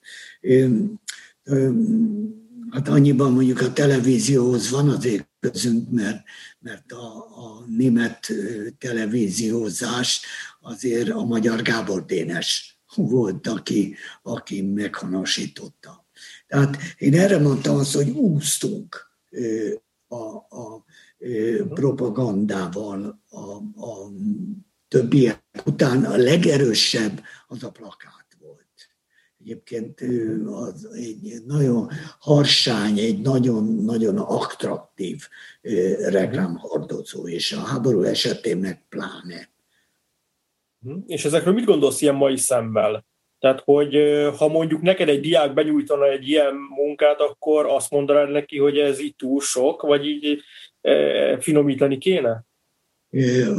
[2.69, 6.23] Hát annyiban mondjuk a televízióhoz van azért közünk, mert,
[6.59, 8.31] mert a, a német
[8.77, 10.21] televíziózás
[10.61, 16.05] azért a magyar Gábor Dénes volt, aki, aki meghonosította.
[16.47, 19.11] Tehát én erre mondtam azt, hogy úsztunk
[20.07, 20.85] a, a
[21.73, 23.39] propagandával a,
[23.85, 24.11] a
[24.87, 28.21] többiek után a legerősebb az a plakát.
[29.43, 30.01] Egyébként
[30.45, 35.27] az egy nagyon harsány, egy nagyon-nagyon attraktív
[35.99, 39.49] reklámhordozó, és a háború esetén meg pláne.
[40.85, 40.97] Hm?
[41.05, 43.05] És ezekről mit gondolsz ilyen mai szemmel?
[43.39, 43.95] Tehát, hogy
[44.37, 48.99] ha mondjuk neked egy diák benyújtana egy ilyen munkát, akkor azt mondanád neki, hogy ez
[48.99, 50.41] itt túl sok, vagy így
[50.81, 52.45] e, finomítani kéne?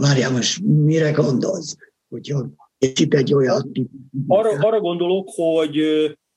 [0.01, 1.77] Várjál, most mire gondolsz?
[2.09, 2.47] Hogyha
[2.79, 3.73] itt egy olyan...
[4.27, 5.77] Arra, arra gondolok, hogy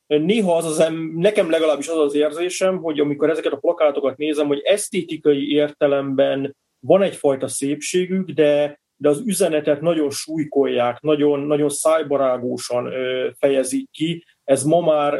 [0.07, 4.59] néha az az, nekem legalábbis az az érzésem, hogy amikor ezeket a plakátokat nézem, hogy
[4.59, 12.91] esztétikai értelemben van egyfajta szépségük, de, de az üzenetet nagyon súlykolják, nagyon, nagyon szájbarágósan
[13.39, 14.25] fejezik ki.
[14.43, 15.13] Ez ma már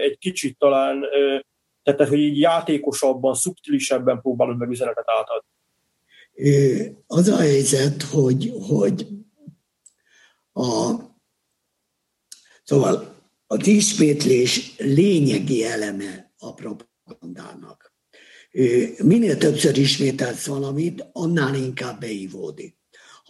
[0.00, 1.04] egy kicsit talán,
[1.82, 5.48] tehát hogy így játékosabban, szubtilisebben próbálunk meg üzenetet átadni.
[7.06, 9.06] Az a helyzet, hogy, hogy
[10.52, 10.94] a,
[12.62, 13.14] szóval
[13.46, 17.94] az ismétlés lényegi eleme a propagandának.
[19.02, 22.80] Minél többször ismételsz valamit, annál inkább beívódik.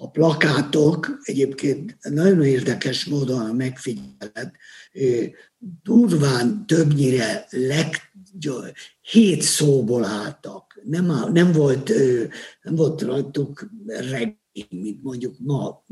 [0.02, 4.50] A plakátok egyébként nagyon érdekes módon, a megfigyeled,
[5.82, 8.12] durván többnyire leg,
[9.00, 10.80] hét szóból álltak.
[10.84, 11.92] Nem, nem, volt,
[12.62, 14.38] nem volt rajtuk reg,
[14.70, 15.84] mint mondjuk ma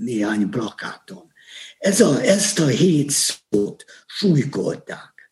[0.00, 1.32] néhány plakáton.
[1.78, 5.30] Ez a, ezt a hét szót súlykolták,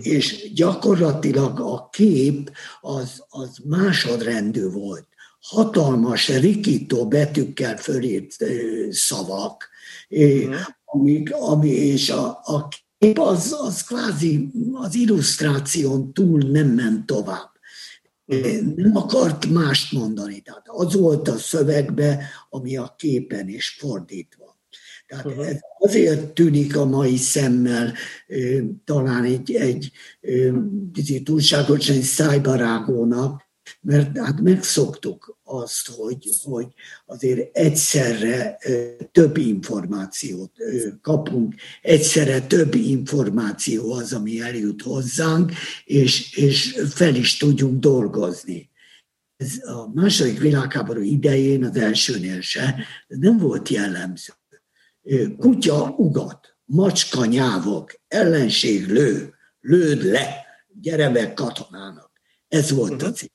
[0.00, 5.08] és gyakorlatilag a kép az, az másodrendű volt.
[5.40, 8.36] Hatalmas, rikító betűkkel fölírt
[8.90, 9.68] szavak,
[10.84, 12.68] amik, ami, és a, a
[12.98, 17.50] Épp az, az kvázi az illusztráción túl nem ment tovább.
[18.76, 20.40] Nem akart mást mondani.
[20.40, 24.58] Tehát az volt a szövegbe, ami a képen is fordítva.
[25.06, 25.48] Tehát uh-huh.
[25.48, 27.92] ez azért tűnik a mai szemmel
[28.84, 29.90] talán egy, egy,
[30.94, 33.49] egy túlságosan szájbarágónak,
[33.80, 36.66] mert hát megszoktuk azt, hogy, hogy
[37.06, 38.58] azért egyszerre
[39.12, 40.52] több információt
[41.02, 45.52] kapunk, egyszerre több információ az, ami eljut hozzánk,
[45.84, 48.70] és, és fel is tudjunk dolgozni.
[49.36, 54.32] Ez a második világháború idején, az elsőnél se, ez nem volt jellemző.
[55.38, 60.44] Kutya ugat, macska nyávok, ellenség lő, lőd le,
[60.80, 62.10] gyere meg katonának.
[62.48, 63.08] Ez volt uh-huh.
[63.08, 63.28] a cél.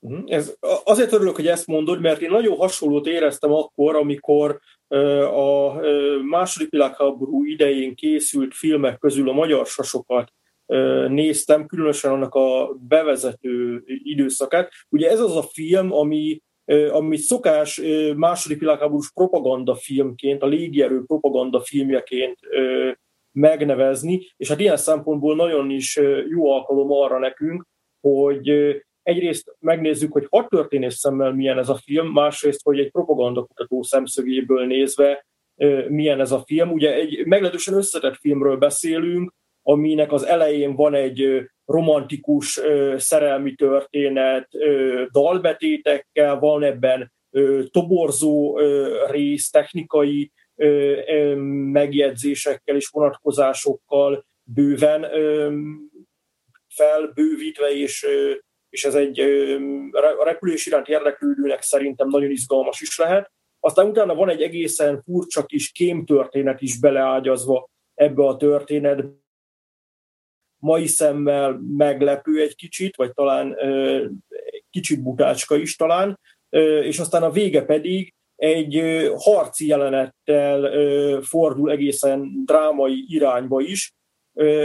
[0.00, 0.22] Mhm.
[0.26, 4.60] Ez, azért örülök, hogy ezt mondod, mert én nagyon hasonlót éreztem akkor, amikor
[5.34, 5.72] a
[6.22, 10.32] második világháború idején készült filmek közül a magyar sasokat
[11.08, 14.72] néztem, különösen annak a bevezető időszakát.
[14.88, 16.42] Ugye ez az a film, ami,
[16.90, 17.80] ami szokás
[18.16, 22.38] második világháborús propaganda filmként, a légierő propaganda filmjeként
[23.32, 27.66] megnevezni, és hát ilyen szempontból nagyon is jó alkalom arra nekünk,
[28.00, 28.50] hogy
[29.02, 34.66] egyrészt megnézzük, hogy hat történész szemmel milyen ez a film, másrészt, hogy egy propagandakutató szemszögéből
[34.66, 35.26] nézve
[35.88, 36.70] milyen ez a film.
[36.70, 39.32] Ugye egy meglehetősen összetett filmről beszélünk,
[39.62, 42.60] aminek az elején van egy romantikus
[42.96, 44.48] szerelmi történet
[45.12, 47.12] dalbetétekkel, van ebben
[47.70, 48.58] toborzó
[49.10, 50.32] rész, technikai
[51.72, 55.06] megjegyzésekkel és vonatkozásokkal bőven
[56.68, 58.06] felbővítve és
[58.70, 59.20] és ez egy
[60.18, 63.32] a repülés iránt érdeklődőnek szerintem nagyon izgalmas is lehet.
[63.60, 69.04] Aztán utána van egy egészen furcsa kis kémtörténet is beleágyazva ebbe a történet.
[70.58, 73.56] Mai szemmel meglepő egy kicsit, vagy talán
[74.70, 76.18] kicsit butácska is talán,
[76.82, 78.82] és aztán a vége pedig egy
[79.16, 83.92] harci jelenettel fordul egészen drámai irányba is,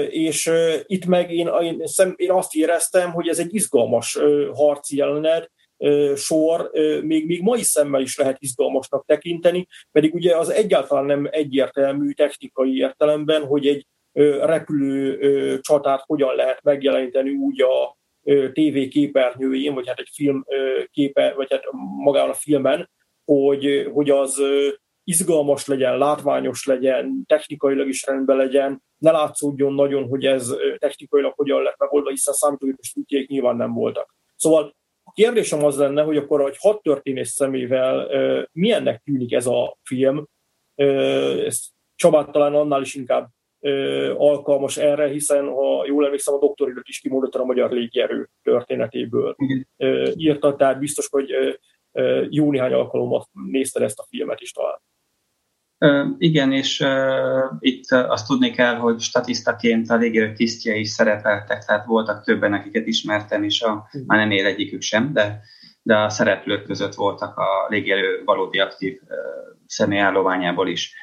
[0.10, 0.52] és
[0.86, 1.84] itt meg én, én,
[2.16, 4.20] én azt éreztem, hogy ez egy izgalmas
[4.54, 5.52] harci jelenet,
[6.16, 12.12] sor, még, még mai szemmel is lehet izgalmasnak tekinteni, pedig ugye az egyáltalán nem egyértelmű
[12.12, 13.88] technikai értelemben, hogy egy
[14.42, 17.98] repülő csatát hogyan lehet megjeleníteni úgy a
[18.54, 20.46] TV képernyőjén, vagy hát egy film
[20.92, 21.64] képe, vagy hát
[22.04, 22.90] magán a filmen,
[23.26, 24.42] hogy, hogy az
[25.08, 31.62] izgalmas legyen, látványos legyen, technikailag is rendben legyen, ne látszódjon nagyon, hogy ez technikailag hogyan
[31.62, 34.16] lett megoldva, hiszen számítógépes fütyék nyilván nem voltak.
[34.36, 38.08] Szóval a kérdésem az lenne, hogy akkor, hogy hat történész szemével
[38.52, 40.28] milyennek tűnik ez a film,
[40.76, 41.62] ez
[41.96, 43.28] Csabát talán annál is inkább
[44.18, 49.36] alkalmas erre, hiszen ha jól emlékszem, a doktoridat is kimondottan a magyar légierő történetéből
[50.16, 51.60] írta, tehát biztos, hogy
[52.30, 54.80] jó néhány alkalommal nézted ezt a filmet is talán.
[56.18, 56.86] Igen, és
[57.60, 62.88] itt azt tudni kell, hogy statisztaként a légierő tisztje is szerepeltek, tehát voltak többen, akiket
[62.88, 64.02] ismertem, és a, mm.
[64.06, 65.42] már nem él egyikük sem, de,
[65.82, 69.00] de a szereplők között voltak a légierő valódi aktív
[69.66, 70.96] személyállományából is.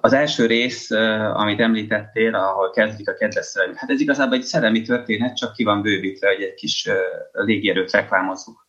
[0.00, 0.90] Az első rész,
[1.34, 5.64] amit említettél, ahol kezdik a kedves szerelmi, hát ez igazából egy szerelmi történet, csak ki
[5.64, 6.88] van bővítve, hogy egy kis
[7.32, 8.68] légierőt reklámozzuk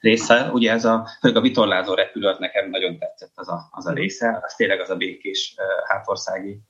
[0.00, 0.50] része.
[0.52, 3.92] Ugye ez a, főleg a vitorlázó repülő, az nekem nagyon tetszett az a, az a
[3.92, 6.60] része, az tényleg az a békés hátországi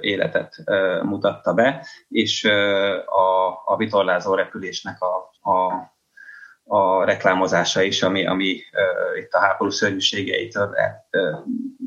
[0.00, 0.56] életet
[1.02, 2.44] mutatta be, és
[3.04, 5.14] a, a vitorlázó repülésnek a,
[5.50, 5.90] a
[6.64, 8.60] a reklámozása is, ami, ami
[9.18, 10.76] itt a háború szörnyűségeitől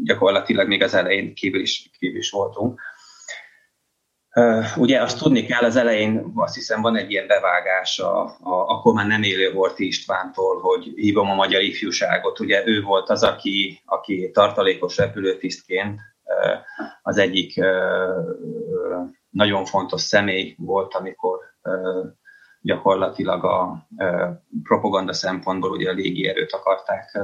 [0.03, 2.81] gyakorlatilag még az elején kívül is, kívül is voltunk.
[4.77, 8.93] Ugye azt tudni kell, az elején azt hiszem van egy ilyen bevágás a, a, akkor
[8.93, 12.39] már nem élő volt Istvántól, hogy hívom a magyar ifjúságot.
[12.39, 15.99] Ugye ő volt az, aki, aki tartalékos repülőtisztként
[17.01, 17.61] az egyik
[19.29, 21.39] nagyon fontos személy volt, amikor
[22.61, 23.87] gyakorlatilag a
[24.63, 27.19] propaganda szempontból ugye a légierőt akarták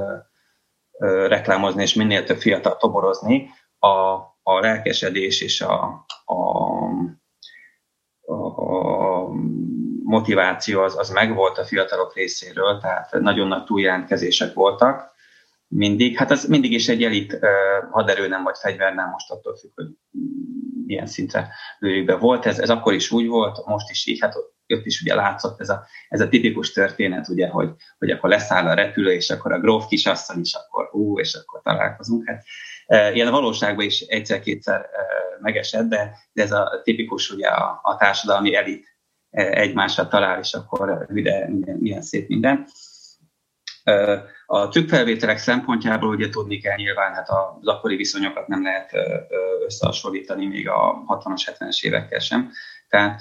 [1.28, 3.88] reklámozni, és minél több fiatal toborozni, a,
[4.42, 6.74] a lelkesedés és a, a,
[8.24, 9.28] a
[10.02, 15.10] motiváció az, az megvolt a fiatalok részéről, tehát nagyon nagy túljelentkezések voltak
[15.68, 16.16] mindig.
[16.16, 17.38] Hát az mindig is egy elit
[17.90, 19.86] haderő nem vagy fegyvernál, most attól függ, hogy
[20.86, 22.16] milyen szintre lőjük be.
[22.16, 24.34] Volt ez, ez akkor is úgy volt, most is így, hát
[24.66, 28.66] ott is ugye látszott ez a, ez a tipikus történet, ugye, hogy, hogy akkor leszáll
[28.66, 32.28] a repülő, és akkor a gróf kisasszony is, akkor ú, és akkor találkozunk.
[32.28, 32.44] Hát
[32.92, 34.88] Ilyen a valóságban is egyszer-kétszer
[35.40, 38.96] megesett, de, de ez a tipikus ugye a, a társadalmi elit
[39.30, 42.66] egymásra talál, és akkor ide milyen, milyen szép minden.
[44.46, 48.90] A trükkfelvételek szempontjából ugye tudni kell nyilván, hát az akkori viszonyokat nem lehet
[49.64, 52.50] összehasonlítani még a 60-as, 70-es évekkel sem.
[52.88, 53.20] Tehát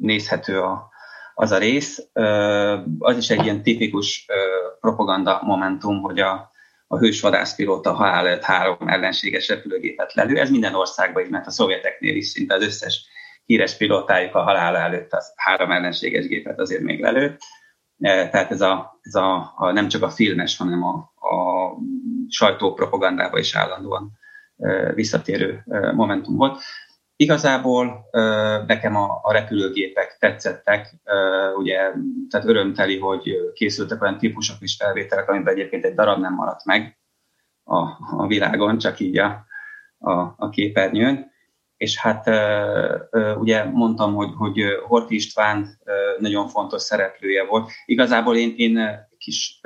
[0.00, 0.90] nézhető a,
[1.34, 2.08] az a rész.
[2.98, 4.26] Az is egy ilyen tipikus
[4.80, 6.51] propaganda momentum, hogy a,
[6.92, 10.38] a hős vadászpilóta halál előtt három ellenséges repülőgépet lelő.
[10.38, 13.06] Ez minden országban így, mert a szovjeteknél is szinte az összes
[13.44, 17.40] híres pilótájuk a halál előtt az három ellenséges gépet azért még lelőtt.
[17.98, 20.94] Tehát ez, a, ez a, a, nem csak a filmes, hanem a,
[21.28, 21.72] a
[22.28, 24.10] sajtópropagandában is állandóan
[24.94, 25.62] visszatérő
[25.94, 26.62] momentum volt.
[27.22, 28.08] Igazából
[28.66, 30.94] nekem a, a repülőgépek tetszettek,
[31.56, 31.76] ugye,
[32.30, 36.98] tehát örömteli, hogy készültek olyan típusok is felvételek, amiben egyébként egy darab nem maradt meg
[37.64, 37.78] a,
[38.16, 39.44] a világon, csak így a,
[39.98, 41.30] a, a képernyőn.
[41.76, 42.30] És hát
[43.38, 45.78] ugye mondtam, hogy, hogy Horti István
[46.18, 47.70] nagyon fontos szereplője volt.
[47.84, 49.60] Igazából én, én kis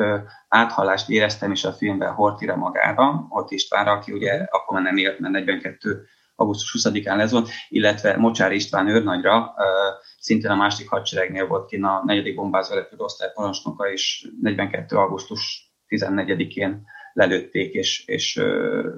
[0.49, 5.19] áthallást éreztem is a filmben Hortira magára, Horti Istvánra, aki ugye akkor már nem élt,
[5.19, 6.07] mert 42
[6.37, 9.55] augusztus 20-án lezont, illetve Mocsár István őrnagyra,
[10.19, 12.35] szintén a másik hadseregnél volt kint a 4.
[12.35, 14.97] bombázó repülőosztály parancsnoka, és 42.
[14.97, 18.37] augusztus 14-én lelőtték, és, és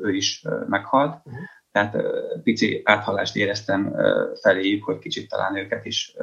[0.02, 1.20] ő is meghalt.
[1.24, 1.42] Uh-huh.
[1.72, 1.96] Tehát
[2.42, 3.94] pici áthallást éreztem
[4.42, 6.16] feléjük, hogy kicsit talán őket is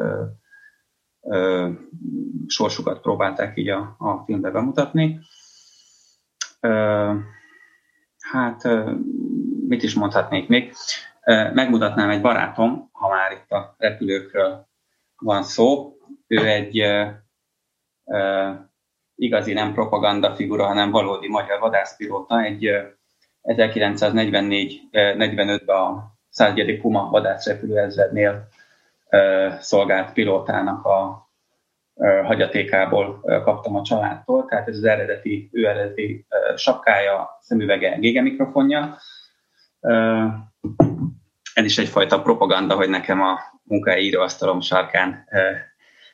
[2.48, 5.20] sorsukat próbálták így a, a filmbe bemutatni.
[8.20, 8.62] Hát
[9.68, 10.74] mit is mondhatnék még?
[11.54, 14.68] Megmutatnám egy barátom, ha már itt a repülőkről
[15.18, 15.98] van szó.
[16.28, 16.84] Ő egy
[19.16, 22.42] igazi nem propaganda figura, hanem valódi magyar vadászpilóta.
[22.42, 22.70] Egy
[23.44, 26.80] 1944-45-ben a 101.
[26.80, 28.48] Puma vadászrepülőezrednél
[29.60, 31.30] szolgált pilótának a
[32.24, 38.98] hagyatékából kaptam a családtól, tehát ez az eredeti, ő eredeti sapkája, szemüvege, gégemikrofonja.
[41.54, 45.28] Ez is egyfajta propaganda, hogy nekem a munkai íróasztalom sarkán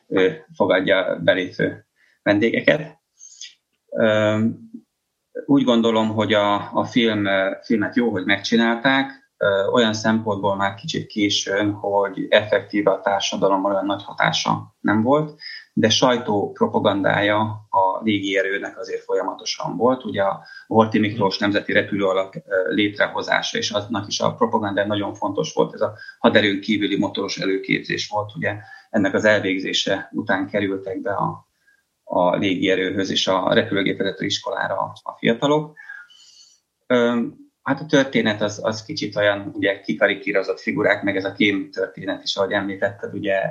[0.07, 1.85] ő fogadja belépő
[2.23, 2.99] vendégeket.
[5.45, 7.27] Úgy gondolom, hogy a, a film,
[7.61, 9.21] filmet jó, hogy megcsinálták,
[9.71, 15.39] olyan szempontból már kicsit későn, hogy effektív a társadalom olyan nagy hatása nem volt,
[15.73, 20.05] de sajtó propagandája a légierőnek azért folyamatosan volt.
[20.05, 22.33] Ugye a Horti Miklós Nemzeti Repülő Alap
[22.69, 28.09] létrehozása, és aznak is a propaganda nagyon fontos volt, ez a haderőn kívüli motoros előképzés
[28.09, 28.57] volt, ugye
[28.89, 31.47] ennek az elvégzése után kerültek be a,
[32.03, 35.77] a légierőhöz és a repülőgépvezető iskolára a fiatalok.
[37.63, 42.23] Hát a történet az, az kicsit olyan, ugye kikarikírozott figurák, meg ez a kém történet
[42.23, 43.41] is, ahogy említetted, ugye,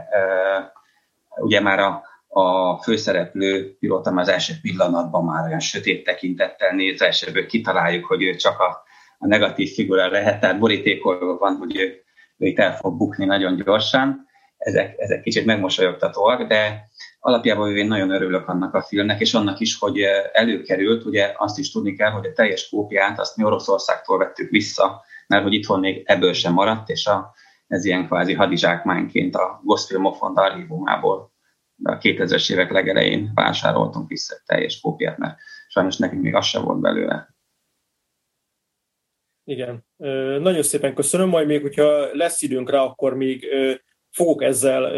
[1.37, 7.47] ugye már a, a főszereplő pilóta az első pillanatban már olyan sötét tekintettel néz, elsőből
[7.47, 8.83] kitaláljuk, hogy ő csak a,
[9.19, 12.03] a negatív figura lehet, tehát borítékolva van, hogy ő,
[12.39, 14.29] ő itt el fog bukni nagyon gyorsan.
[14.59, 16.89] Ezek, ezek kicsit megmosolyogtatóak, de
[17.21, 20.01] alapjában én nagyon örülök annak a filmnek, és annak is, hogy
[20.33, 25.05] előkerült, ugye azt is tudni kell, hogy a teljes kópiát azt mi Oroszországtól vettük vissza,
[25.27, 27.35] mert hogy itthon még ebből sem maradt, és a,
[27.67, 31.30] ez ilyen kvázi hadizsákmányként a Gosfilm of archívumából
[31.83, 36.65] a 2000-es évek legelején vásároltunk vissza egy teljes kópiát, mert sajnos nekünk még az sem
[36.65, 37.35] volt belőle.
[39.45, 39.85] Igen.
[40.43, 43.47] Nagyon szépen köszönöm, majd még, hogyha lesz időnk rá, akkor még
[44.11, 44.93] fogok ezzel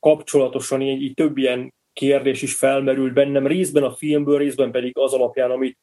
[0.00, 5.12] kapcsolatosan így, így több ilyen kérdés is felmerült bennem, részben a filmből, részben pedig az
[5.12, 5.78] alapján, amit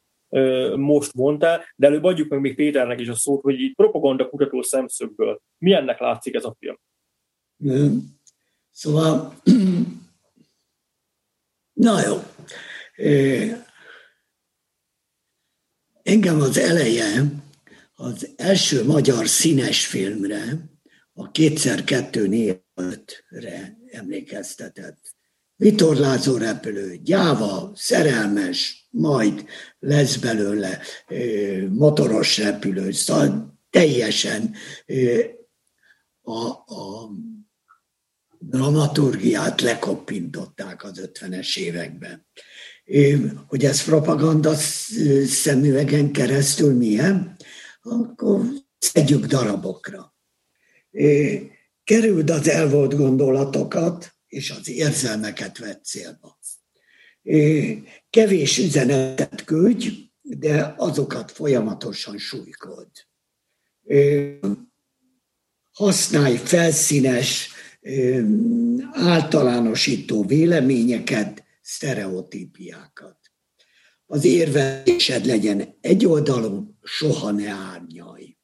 [0.75, 4.61] most mondtál, de előbb adjuk meg még Péternek is a szót, hogy így propaganda kutató
[4.61, 6.75] szemszögből milyennek látszik ez a film?
[8.71, 9.41] Szóval,
[11.73, 12.23] na jó,
[16.03, 17.23] engem az eleje
[17.95, 20.69] az első magyar színes filmre,
[21.13, 25.17] a kétszer kettő névre emlékeztetett.
[25.55, 29.45] Vitorlázó repülő, gyáva, szerelmes, majd
[29.79, 30.79] lesz belőle
[31.69, 34.55] motoros repülő, szóval teljesen
[36.21, 37.09] a, a
[38.39, 42.25] dramaturgiát lekoppintották az 50-es években.
[43.47, 44.55] Hogy ez propaganda
[45.25, 47.35] szemüvegen keresztül milyen,
[47.81, 48.41] akkor
[48.77, 50.15] szedjük darabokra.
[51.83, 56.39] Kerüld az elvolt gondolatokat, és az érzelmeket vett célba.
[58.09, 59.89] Kevés üzenetet küldj,
[60.21, 62.87] de azokat folyamatosan súlykod.
[65.71, 67.49] Használj felszínes,
[68.91, 73.17] általánosító véleményeket, sztereotípiákat.
[74.05, 78.37] Az érvelésed legyen egyoldalú, soha ne árnyalj.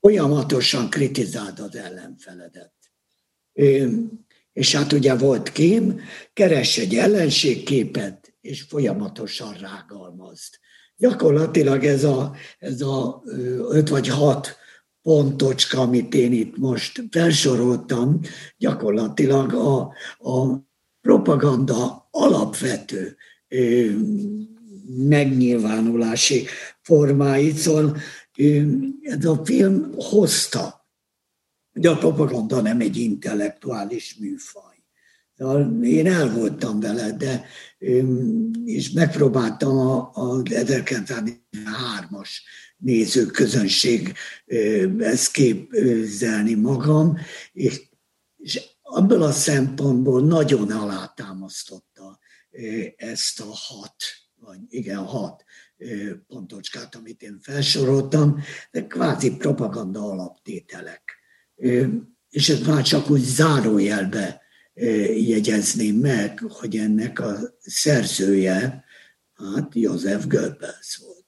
[0.00, 2.72] Folyamatosan kritizáld az ellenfeledet.
[4.52, 6.00] És hát ugye volt kém,
[6.32, 10.54] keress egy ellenségképet, és folyamatosan rágalmazd.
[10.96, 13.22] Gyakorlatilag ez a, ez a
[13.68, 14.56] öt vagy hat
[15.02, 18.20] pontocska, amit én itt most felsoroltam,
[18.56, 19.80] gyakorlatilag a,
[20.30, 20.62] a
[21.00, 23.16] propaganda alapvető
[24.96, 26.46] megnyilvánulási
[26.82, 27.56] formáit.
[27.56, 27.96] Szóval
[29.02, 30.86] ez a film hozta,
[31.72, 34.72] de a propaganda nem egy intellektuális műfaj.
[35.36, 37.44] Szóval én el voltam vele, de
[38.64, 42.30] és megpróbáltam a, a 1903-as
[42.82, 44.14] nézőközönség
[44.98, 47.18] ezt képzelni magam,
[47.52, 47.82] és,
[48.36, 52.18] és abból a szempontból nagyon alátámasztotta
[52.96, 53.96] ezt a hat,
[54.40, 55.44] vagy igen, hat
[56.26, 61.02] pontocskát, amit én felsoroltam, de kvázi propaganda alaptételek.
[62.30, 64.40] És ez már csak úgy zárójelbe
[65.14, 68.84] jegyezném meg, hogy ennek a szerzője,
[69.34, 71.21] hát József Goebbels volt.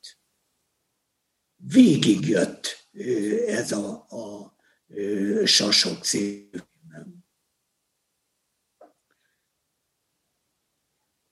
[1.73, 2.89] Végig jött
[3.47, 4.55] ez a, a
[5.45, 6.49] Sasok című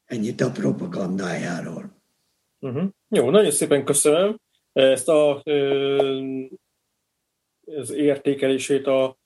[0.04, 2.02] Ennyit a propagandájáról.
[2.58, 2.88] Uh-huh.
[3.08, 4.40] Jó, nagyon szépen köszönöm
[4.72, 5.42] ezt a,
[7.64, 9.18] az értékelését a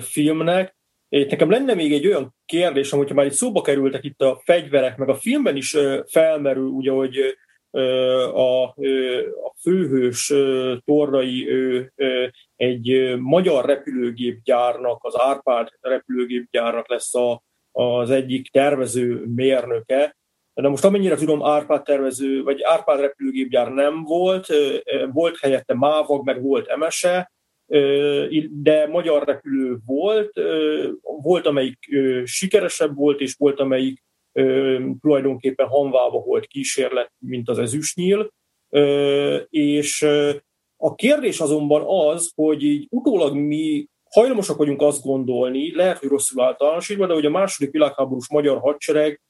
[0.00, 0.76] filmnek.
[1.08, 4.96] Itt nekem lenne még egy olyan kérdés, hogyha már itt szóba kerültek itt a fegyverek,
[4.96, 5.76] meg a filmben is
[6.06, 7.36] felmerül, ugye, hogy
[8.34, 10.32] a, a főhős
[10.84, 11.48] Torrai
[12.56, 20.16] egy magyar repülőgépgyárnak, az Árpád repülőgépgyárnak lesz a, az egyik tervező mérnöke.
[20.54, 24.46] De most amennyire tudom, Árpád tervező, vagy Árpád repülőgépgyár nem volt,
[25.12, 27.32] volt helyette Mávag, meg volt Emese,
[28.50, 30.32] de magyar repülő volt,
[31.22, 31.78] volt amelyik
[32.24, 34.02] sikeresebb volt, és volt amelyik
[35.00, 38.32] tulajdonképpen hanvába volt kísérlet, mint az ezüstnyíl.
[39.48, 40.02] És
[40.76, 46.42] a kérdés azonban az, hogy így utólag mi hajlamosak vagyunk azt gondolni, lehet, hogy rosszul
[46.42, 49.20] általánosítva, de hogy a második világháborús magyar hadsereg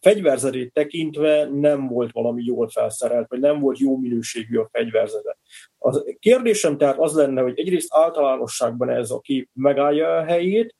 [0.00, 5.38] fegyverzetét tekintve nem volt valami jól felszerelt, vagy nem volt jó minőségű a fegyverzete.
[5.78, 10.74] A kérdésem tehát az lenne, hogy egyrészt általánosságban ez a kép megállja a helyét,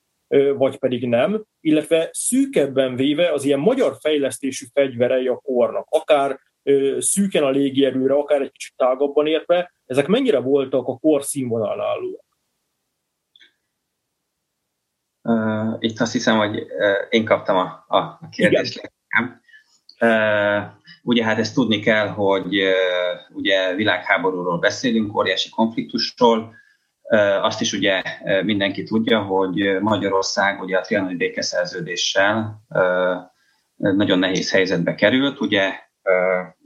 [0.57, 6.40] vagy pedig nem, illetve szűkebben véve az ilyen magyar fejlesztésű fegyverei a kornak, akár
[6.98, 12.24] szűken a légierőre, akár egy kicsit tágabban érve, ezek mennyire voltak a kor színvonalállóak?
[15.22, 16.66] Uh, itt azt hiszem, hogy uh,
[17.08, 19.40] én kaptam a, a, kérdést leginkább.
[20.00, 22.72] Uh, ugye hát ezt tudni kell, hogy uh,
[23.32, 26.54] ugye világháborúról beszélünk, óriási konfliktusról.
[27.42, 28.02] Azt is ugye
[28.42, 32.62] mindenki tudja, hogy Magyarország ugye a trianoni békeszerződéssel
[33.76, 35.72] nagyon nehéz helyzetbe került, ugye,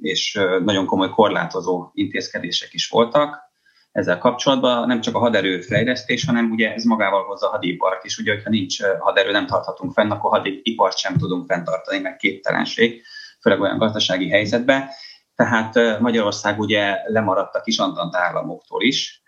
[0.00, 3.46] és nagyon komoly korlátozó intézkedések is voltak
[3.92, 8.18] ezzel kapcsolatban nem csak a haderő fejlesztés, hanem ugye ez magával hozza a hadipart is.
[8.18, 13.02] Ugye, hogyha nincs haderő, nem tarthatunk fenn, akkor hadipart sem tudunk fenntartani, meg képtelenség,
[13.40, 14.88] főleg olyan gazdasági helyzetben.
[15.34, 17.80] Tehát Magyarország ugye lemaradt a kis
[18.10, 19.22] államoktól is,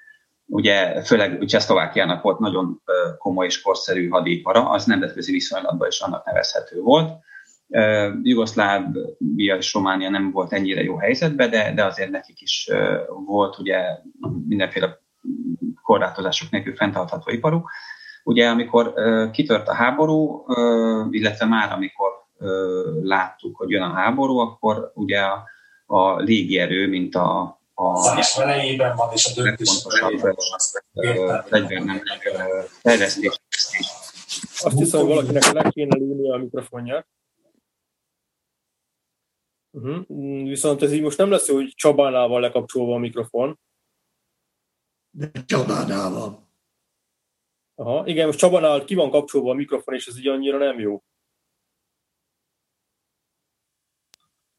[0.51, 2.83] ugye főleg Csehszlovákiának volt nagyon
[3.19, 7.13] komoly és korszerű hadipara, az nemzetközi viszonylatban is annak nevezhető volt.
[8.23, 12.71] Jugoszlávia és Románia nem volt ennyire jó helyzetben, de, de azért nekik is
[13.27, 13.79] volt ugye
[14.47, 14.99] mindenféle
[15.83, 17.71] korlátozások nélkül fenntartható iparuk.
[18.25, 18.95] Ugye amikor
[19.33, 20.45] kitört a háború,
[21.11, 22.11] illetve már amikor
[23.03, 25.45] láttuk, hogy jön a háború, akkor ugye a,
[25.87, 29.87] a légierő, mint a, a is elejében van, és a döntés
[32.83, 33.41] fejlesztés.
[34.63, 37.07] Azt hiszem, valakinek le kéne lőni a mikrofonját.
[39.71, 40.07] Uh-huh.
[40.43, 43.59] Viszont ez így most nem lesz jó, hogy Csabánál van lekapcsolva a mikrofon.
[45.11, 46.49] De Csabánál van.
[47.75, 51.03] Aha, igen, most Csabánál ki van kapcsolva a mikrofon, és ez így annyira nem jó.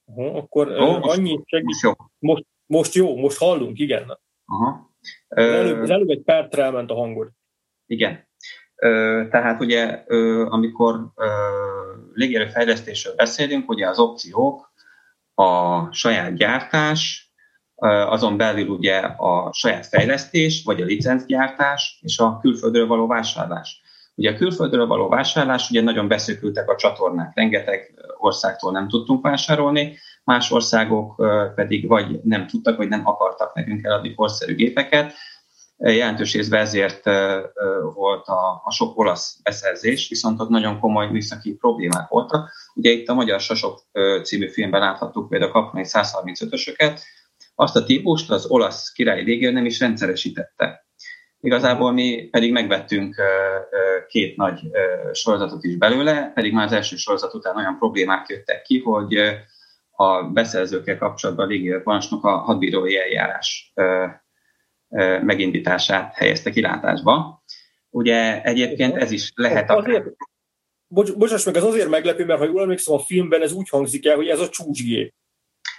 [0.06, 1.66] Aha, akkor oh, annyi segít.
[1.66, 1.92] Most jó.
[2.20, 4.20] Most, most jó, most hallunk, igen.
[4.46, 4.90] Aha.
[5.28, 7.30] Az előbb, az előbb egy percre elment a hangod.
[7.86, 8.28] Igen.
[8.76, 11.12] Ö, tehát ugye, ö, amikor
[12.14, 14.74] légierőfejlesztésről beszélünk, ugye az opciók
[15.34, 17.32] a saját gyártás,
[17.86, 23.82] azon belül ugye a saját fejlesztés, vagy a licencgyártás és a külföldről való vásárlás.
[24.16, 29.98] Ugye a külföldről való vásárlás, ugye nagyon beszökültek a csatornák, rengeteg országtól nem tudtunk vásárolni,
[30.24, 31.16] más országok
[31.56, 35.14] pedig vagy nem tudtak, vagy nem akartak nekünk eladni korszerű gépeket.
[35.78, 37.04] Jelentős részben ezért
[37.94, 42.52] volt a, a sok olasz beszerzés, viszont ott nagyon komoly műszaki problémák voltak.
[42.74, 43.84] Ugye itt a Magyar Sasok
[44.24, 47.00] című filmben láthattuk például a kaponai 135-ösöket,
[47.56, 50.86] azt a típust az olasz királyi légér nem is rendszeresítette.
[51.40, 53.16] Igazából mi pedig megvettünk
[54.08, 54.60] két nagy
[55.14, 59.14] sorozatot is belőle, pedig már az első sorozat után olyan problémák jöttek ki, hogy
[60.02, 63.74] a beszerzőkkel kapcsolatban a légierparancsnok a hadbírói eljárás
[65.22, 67.44] megindítását helyezte kilátásba.
[67.90, 70.06] Ugye egyébként ez is lehet azért,
[70.88, 74.06] bocs, Bocsáss meg, ez azért meglepő, mert ha jól emlékszem, a filmben ez úgy hangzik
[74.06, 75.14] el, hogy ez a csúcsgép.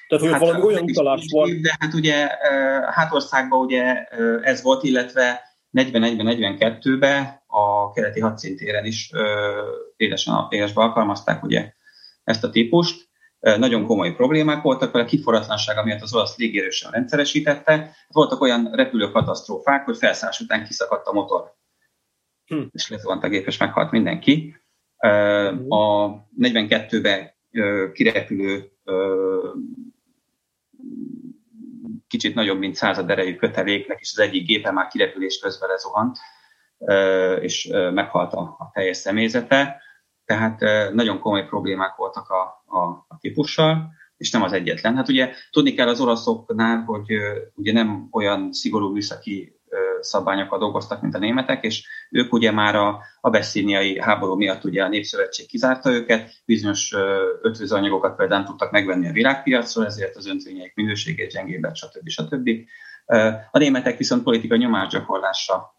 [0.08, 1.60] Tehát, hogy hát, valami olyan utalás van.
[1.60, 2.28] De hát ugye
[2.90, 4.04] hátországban ugye
[4.42, 5.40] ez volt, illetve
[5.72, 9.10] 41-42-ben a keleti hadszintéren is
[9.96, 11.72] élesen a PS-be alkalmazták ugye
[12.24, 13.10] ezt a típust.
[13.42, 17.96] Nagyon komoly problémák voltak vele, kiforratlansága miatt az olasz légierősen rendszeresítette.
[18.08, 21.54] Voltak olyan repülőkatasztrófák, hogy felszállás után kiszakadt a motor.
[22.46, 22.62] Hm.
[22.72, 24.56] És lezuhant a gép, és meghalt mindenki.
[25.68, 27.30] A 42-ben
[27.92, 28.70] kirepülő
[32.08, 36.18] kicsit nagyobb, mint század erejű köteléknek, és az egyik gépe már kirepülés közben lezuhant,
[37.40, 39.82] és meghalt a, a teljes személyzete.
[40.32, 44.96] Tehát nagyon komoly problémák voltak a, a, a típussal, és nem az egyetlen.
[44.96, 47.06] Hát ugye tudni kell az olaszoknál, hogy
[47.54, 49.60] ugye nem olyan szigorú műszaki
[50.00, 54.82] szabványokkal dolgoztak, mint a németek, és ők ugye már a, a beszíniai háború miatt ugye
[54.82, 56.94] a Népszövetség kizárta őket, bizonyos
[57.42, 62.08] ötvözőanyagokat például tudtak megvenni a világpiacról, ezért az öntvényeik minőségét gyengébbet, stb.
[62.08, 62.48] stb.
[63.50, 65.74] A németek viszont politikai nyomásgyakorlásra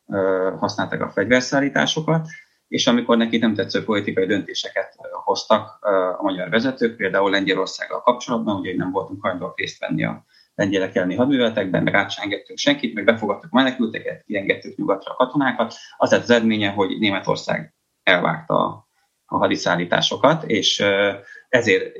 [0.59, 2.27] használták a fegyverszállításokat,
[2.73, 5.77] és amikor neki nem tetsző politikai döntéseket hoztak
[6.17, 11.15] a magyar vezetők, például Lengyelországgal kapcsolatban, ugye nem voltunk hajlandóak részt venni a lengyelek elleni
[11.15, 12.11] hadműveletekben, meg át
[12.55, 15.73] senkit, meg befogadtuk menekülteket, kiengedtük nyugatra a katonákat.
[15.97, 18.87] Az lett az eredménye, hogy Németország elvágta a,
[19.25, 20.83] a hadiszállításokat, és
[21.49, 21.91] ezért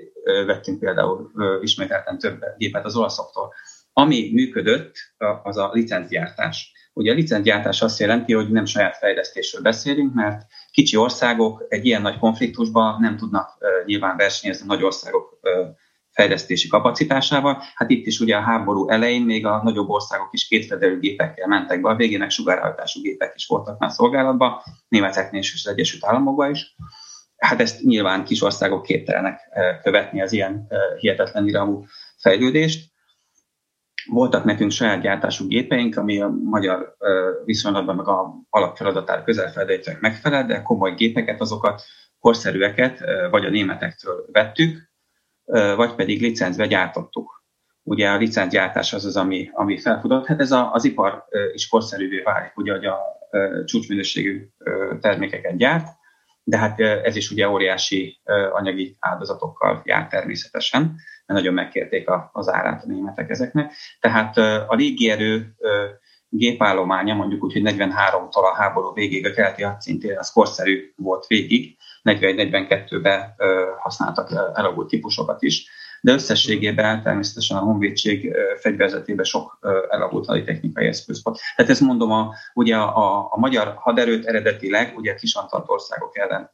[0.45, 3.53] vettünk például ismételten több gépet az olaszoktól.
[3.91, 4.95] Ami működött,
[5.43, 6.71] az a licencgyártás.
[6.93, 12.01] Ugye a licencgyártás azt jelenti, hogy nem saját fejlesztésről beszélünk, mert kicsi országok egy ilyen
[12.01, 15.39] nagy konfliktusban nem tudnak nyilván versenyezni nagy országok
[16.11, 17.63] fejlesztési kapacitásával.
[17.75, 21.81] Hát itt is ugye a háború elején még a nagyobb országok is kétfedelő gépekkel mentek
[21.81, 26.49] be, a végén meg sugárhajtású gépek is voltak már szolgálatban, németeknél és az Egyesült Államokban
[26.49, 26.75] is.
[27.37, 29.39] Hát ezt nyilván kis országok képtelenek
[29.83, 30.67] követni az ilyen
[30.99, 31.83] hihetetlen iramú
[32.17, 32.92] fejlődést.
[34.05, 36.95] Voltak nekünk saját gyártású gépeink, ami a magyar
[37.45, 41.81] viszonylatban meg a alapfeladatára közelfelejtőek megfelel, de komoly gépeket, azokat
[42.19, 44.91] korszerűeket vagy a németektől vettük,
[45.75, 47.43] vagy pedig licencbe gyártottuk.
[47.83, 50.25] Ugye a licencgyártás az az, ami, ami felfudott.
[50.25, 52.99] Hát ez a, az ipar is korszerűvé válik, ugye, hogy a
[53.65, 54.47] csúcsminőségű
[54.99, 55.87] termékeket gyárt,
[56.43, 58.21] de hát ez is ugye óriási
[58.53, 60.95] anyagi áldozatokkal jár természetesen,
[61.25, 63.73] mert nagyon megkérték az árát a németek ezeknek.
[63.99, 65.55] Tehát a légierő
[66.29, 71.77] gépállománya, mondjuk úgy, hogy 43-tól a háború végéig a keleti hadszintén, az korszerű volt végig,
[72.03, 73.35] 41-42-ben
[73.77, 75.69] használtak elavult típusokat is,
[76.01, 79.59] de összességében természetesen a honvédség fegyverzetében sok
[79.89, 81.39] elavult haditechnikai eszköz volt.
[81.55, 86.51] Tehát ezt mondom, a, ugye a, a, a magyar haderőt eredetileg ugye kisantalt országok ellen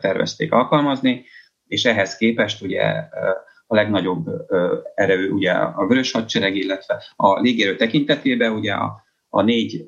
[0.00, 1.24] tervezték alkalmazni,
[1.66, 3.08] és ehhez képest ugye
[3.70, 4.26] a legnagyobb
[4.94, 9.86] erő ugye a vörös hadsereg, illetve a légierő tekintetében ugye a, a négy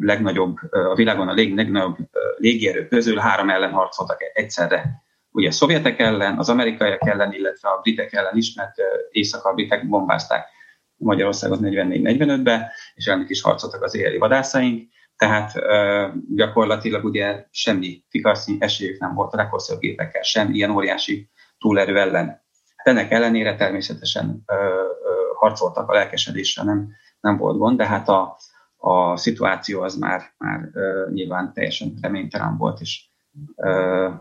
[0.00, 1.96] legnagyobb, a világon a legnagyobb
[2.36, 5.02] légierő közül három ellen harcoltak egyszerre.
[5.30, 8.74] Ugye a szovjetek ellen, az amerikaiak ellen, illetve a britek ellen is, mert
[9.10, 10.46] észak britek bombázták
[10.96, 15.52] Magyarországot 44-45-ben, és ennek is harcoltak az éjjeli vadászaink, tehát
[16.34, 22.41] gyakorlatilag ugye semmi fikasznyi esélyük nem volt a leghosszabb gépekkel sem, ilyen óriási túlerő ellen.
[22.82, 24.44] Ennek ellenére természetesen
[25.42, 26.88] harcoltak a lelkesedésre, nem,
[27.20, 28.36] nem volt gond, de hát a,
[28.76, 33.04] a szituáció az már, már uh, nyilván teljesen reménytelen volt, és
[33.56, 34.12] uh,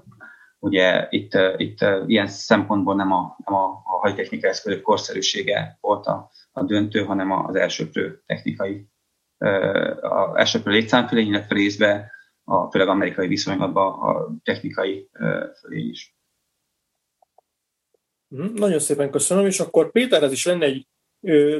[0.59, 6.29] ugye itt, itt ilyen szempontból nem a, nem a, a hajtechnikai eszközök korszerűsége volt a,
[6.51, 8.87] a döntő, hanem az elsőprő technikai,
[9.37, 12.11] uh, a elsőprő létszámfölény, illetve részbe
[12.43, 15.09] a főleg amerikai viszonylatban a technikai
[15.59, 16.15] fölény is.
[18.31, 20.87] Mhm, nagyon szépen köszönöm, és akkor Péterhez is lenne egy
[21.21, 21.59] ö,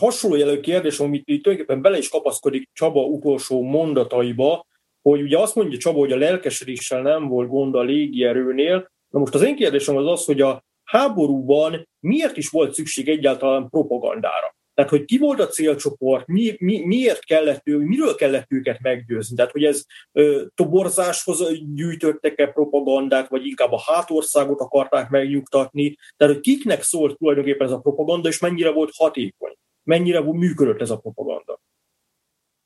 [0.00, 4.66] hasonló jelő kérdés, amit itt tulajdonképpen bele is kapaszkodik Csaba utolsó mondataiba,
[5.02, 8.90] hogy ugye azt mondja Csaba, hogy a lelkesedéssel nem volt gond a légierőnél.
[9.08, 13.68] Na most az én kérdésem az az, hogy a háborúban miért is volt szükség egyáltalán
[13.68, 14.56] propagandára?
[14.78, 19.36] Tehát, hogy ki volt a célcsoport, mi, mi, miért kellett ő, miről kellett őket meggyőzni?
[19.36, 21.42] Tehát, hogy ez ö, toborzáshoz
[21.74, 25.96] gyűjtöttek-e propagandát, vagy inkább a hátországot akarták megnyugtatni?
[26.16, 29.54] Tehát, hogy kiknek szólt tulajdonképpen ez a propaganda, és mennyire volt hatékony?
[29.82, 31.60] Mennyire működött ez a propaganda?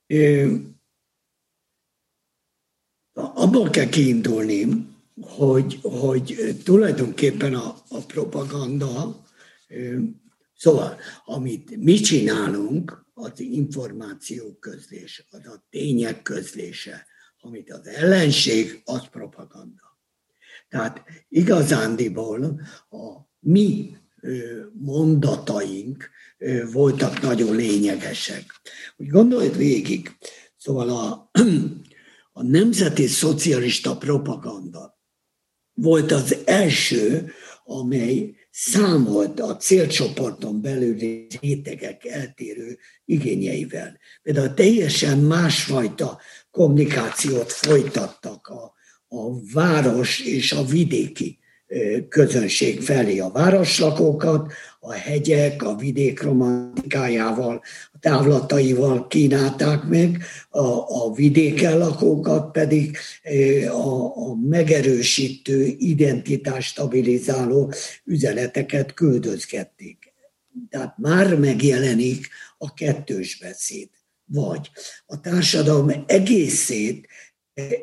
[0.06, 0.46] É,
[3.14, 4.66] abból kell kiindulni,
[5.20, 9.20] hogy, hogy tulajdonképpen a, a propaganda
[10.62, 17.06] Szóval, amit mi csinálunk, az információ közlés, az a tények közlése,
[17.40, 19.98] amit az ellenség, az propaganda.
[20.68, 22.60] Tehát igazándiból
[22.90, 23.96] a mi
[24.72, 26.10] mondataink
[26.72, 28.44] voltak nagyon lényegesek.
[28.96, 30.16] Úgy gondolj végig,
[30.56, 31.30] szóval a,
[32.40, 34.98] a nemzeti szocialista propaganda
[35.72, 37.32] volt az első,
[37.64, 43.98] amely számolt a célcsoporton belüli rétegek eltérő igényeivel.
[44.22, 48.72] Például teljesen másfajta kommunikációt folytattak a,
[49.08, 51.41] a város és a vidéki
[52.08, 57.62] közönség felé a városlakókat, a hegyek, a vidék romantikájával,
[57.92, 60.66] a távlataival kínálták meg, a,
[61.04, 62.96] a vidéken lakókat pedig
[63.68, 67.72] a, a megerősítő, identitás stabilizáló
[68.04, 70.12] üzeneteket küldözgették.
[70.70, 73.88] Tehát már megjelenik a kettős beszéd.
[74.24, 74.70] Vagy
[75.06, 77.06] a társadalom egészét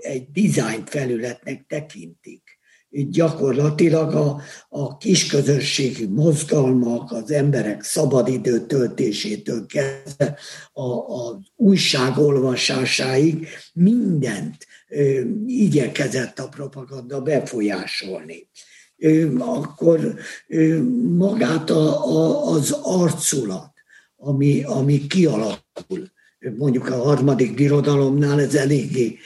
[0.01, 2.48] egy design felületnek tekintik
[2.89, 10.37] gyakorlatilag a, a kisközösségi mozgalmak, az emberek szabadidő töltésétől kezdve
[10.73, 18.49] a, a újság olvasásáig mindent ö, igyekezett a propaganda befolyásolni.
[18.97, 20.15] Ö, akkor
[20.47, 20.83] ö,
[21.17, 23.73] magát a, a, az arculat,
[24.15, 26.11] ami, ami kialakul,
[26.57, 29.17] mondjuk a harmadik birodalomnál ez eléggé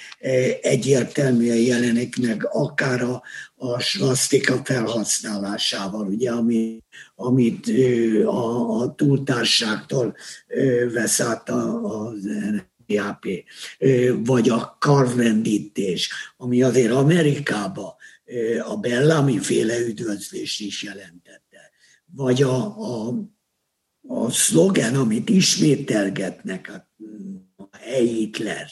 [0.62, 3.24] egyértelműen jelenik meg, akár a,
[3.56, 6.84] a svasztika felhasználásával, ugye, ami,
[7.16, 7.68] amit
[8.26, 10.16] a, a túltárságtól
[10.94, 12.28] vesz át az
[12.86, 13.26] NPAP,
[14.18, 17.96] vagy a karrendítés, ami azért Amerikába
[18.68, 21.72] a Bellamy féle üdvözlés is jelentette,
[22.16, 23.14] vagy a, a,
[24.08, 26.93] a szlogen, amit ismételgetnek, a
[28.00, 28.68] Hitler,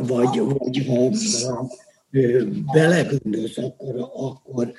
[0.00, 1.10] vagy, vagy ha,
[1.48, 1.70] ha
[2.72, 4.72] belegondolsz, akkor, akkor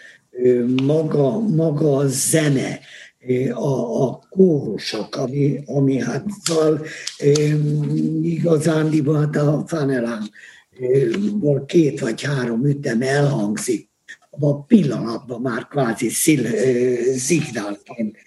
[0.84, 2.80] maga, maga a zene,
[3.54, 6.86] a, a kórusok, ami, ami hát szóval
[8.22, 10.30] igazándiban hát a fanelán
[11.66, 13.90] két vagy három ütem elhangzik,
[14.40, 16.46] a pillanatban már kvázi szil,
[17.18, 18.18] szignálként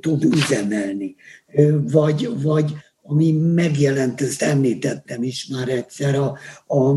[0.00, 1.14] tud üzemelni.
[1.82, 2.74] Vagy, vagy
[3.06, 6.96] ami megjelent, ezt említettem is már egyszer, a, a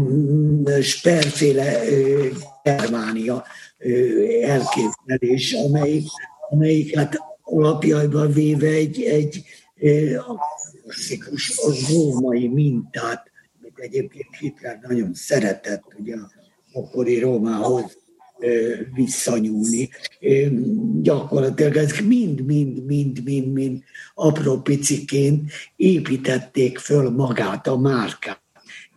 [0.81, 1.79] sperféle
[2.63, 3.45] Germánia
[4.41, 6.07] elképzelés, amelyik,
[6.49, 9.43] amelyik hát alapjaiban véve egy, egy
[10.83, 13.31] klasszikus római mintát,
[13.61, 16.31] amit egyébként Hitler nagyon szeretett, ugye a
[16.73, 17.97] akkori Rómához
[18.93, 19.89] visszanyúlni.
[21.01, 23.83] Gyakorlatilag ez mind-mind-mind-mind-mind
[24.15, 28.41] apró piciként építették föl magát a márkát.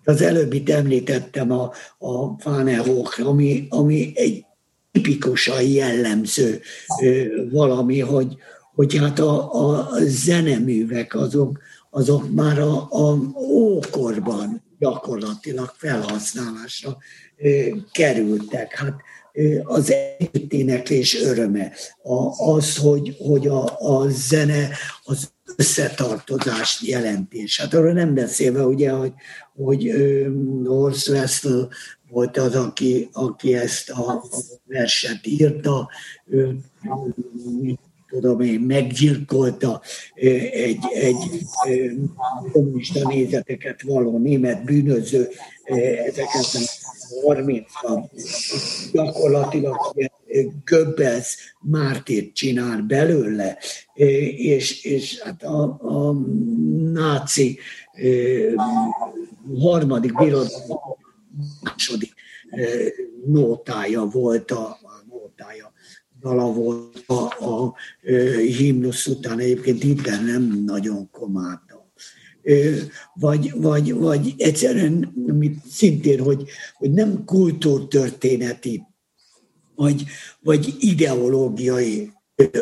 [0.05, 4.45] Az előbbit említettem a, a Fánehoch, ami, ami egy
[4.93, 6.61] tipikusan jellemző
[7.51, 8.37] valami, hogy,
[8.75, 11.59] hogy hát a, a zeneművek azok,
[11.91, 16.97] azok már a, a ókorban gyakorlatilag felhasználásra
[17.93, 18.75] kerültek.
[18.75, 18.95] Hát
[19.63, 21.73] az együtténeklés öröme,
[22.37, 24.69] az, hogy, hogy a, a zene
[25.05, 27.61] az összetartozást jelentés.
[27.61, 29.13] Hát arról nem beszélve, ugye, hogy,
[29.55, 29.93] hogy
[30.65, 31.69] Horst Wessel
[32.09, 34.23] volt az, aki, aki ezt a, a
[34.67, 35.89] verset írta,
[36.27, 36.57] ő,
[38.11, 39.81] tudom én, meggyilkolta
[40.15, 41.47] egy, egy
[42.53, 45.29] kommunista nézeteket való német bűnöző
[46.07, 46.45] ezeket
[47.11, 48.11] a 30-ban
[48.93, 49.77] gyakorlatilag
[50.65, 53.59] Göbbels mártírt csinál belőle,
[54.37, 56.13] és, és hát a, a
[56.93, 57.59] náci
[59.59, 60.79] harmadik birodalom
[61.63, 62.15] második
[63.27, 65.73] nótája volt a, a nótája
[66.21, 67.75] dala volt a, a, a
[68.37, 71.70] himnusz után, egyébként Hitler nem nagyon komádta.
[73.15, 78.83] Vagy, vagy, vagy egyszerűen, amit szintén, hogy, hogy nem kultúrtörténeti,
[79.75, 80.05] vagy,
[80.41, 82.13] vagy ideológiai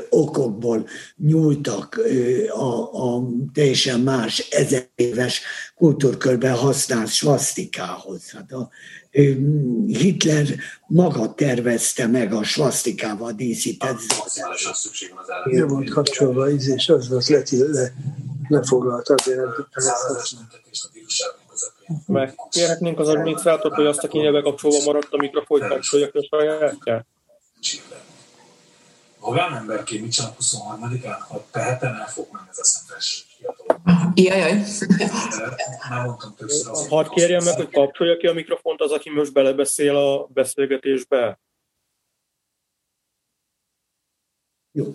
[0.09, 2.01] okokból nyúltak
[2.49, 5.41] a, a teljesen más ezer éves
[5.74, 8.31] kultúrkörben használt svasztikához.
[8.31, 8.70] Hát a,
[9.87, 10.47] Hitler
[10.87, 13.99] maga tervezte meg a svasztikával díszített
[15.45, 17.93] Nem volt kapcsolva, és az az le, le,
[18.49, 19.51] lefoglalt azért.
[22.07, 27.07] Meg kérhetnénk az adminisztrátort, hogy azt, aki nyelve kapcsolva maradt a mikrofont, kapcsolja a sajátját?
[29.21, 31.19] Magánemberként mit csinál 23-án?
[31.29, 33.27] Ha tehetem, el fog menni ez a szentes
[34.15, 34.63] Jajaj.
[35.89, 36.89] Már mondtam többször az.
[36.89, 41.41] Hadd kérjem meg, hogy kapcsolja ki a mikrofont az, aki most belebeszél a beszélgetésbe.
[44.73, 44.95] Jó.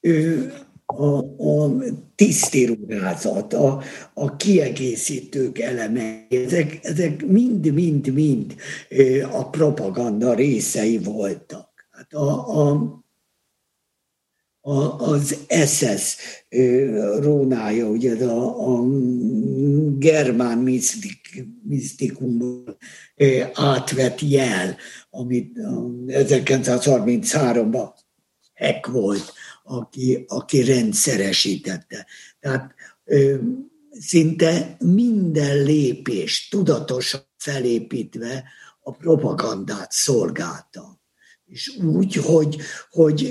[0.00, 0.52] Ő,
[0.98, 1.70] a, a
[2.14, 3.82] tisztirúrázat, a,
[4.14, 8.54] a kiegészítők eleme, ezek, ezek mind-mind-mind
[9.32, 11.70] a propaganda részei voltak.
[11.90, 12.70] Hát a,
[14.64, 15.36] a, az
[15.66, 16.16] SS
[17.20, 18.82] rónája, ugye a, a
[19.98, 22.76] germán misztik, misztikumból
[23.54, 24.76] átvett jel,
[25.10, 25.52] amit
[26.06, 27.88] 1933-ban
[28.54, 29.32] Eck volt,
[29.62, 32.06] aki, aki rendszeresítette.
[32.40, 32.74] Tehát
[33.90, 38.44] szinte minden lépés tudatosan felépítve
[38.80, 41.02] a propagandát szolgálta
[41.52, 42.56] és úgy, hogy,
[42.90, 43.24] hogy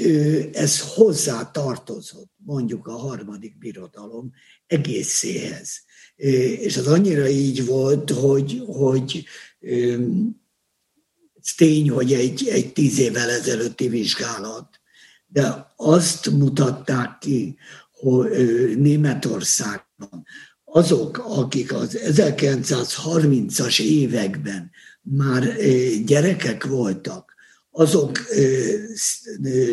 [0.54, 4.32] ez hozzá tartozott, mondjuk a harmadik birodalom
[4.68, 5.84] egészéhez.
[6.16, 9.26] És az annyira így volt, hogy, hogy
[11.42, 14.71] ez tény, hogy egy, egy tíz évvel ezelőtti vizsgálat,
[15.32, 17.58] de azt mutatták ki,
[17.92, 18.30] hogy
[18.78, 20.26] Németországban
[20.64, 24.72] azok, akik az 1930-as években
[25.02, 25.56] már
[26.06, 27.34] gyerekek voltak,
[27.74, 28.20] azok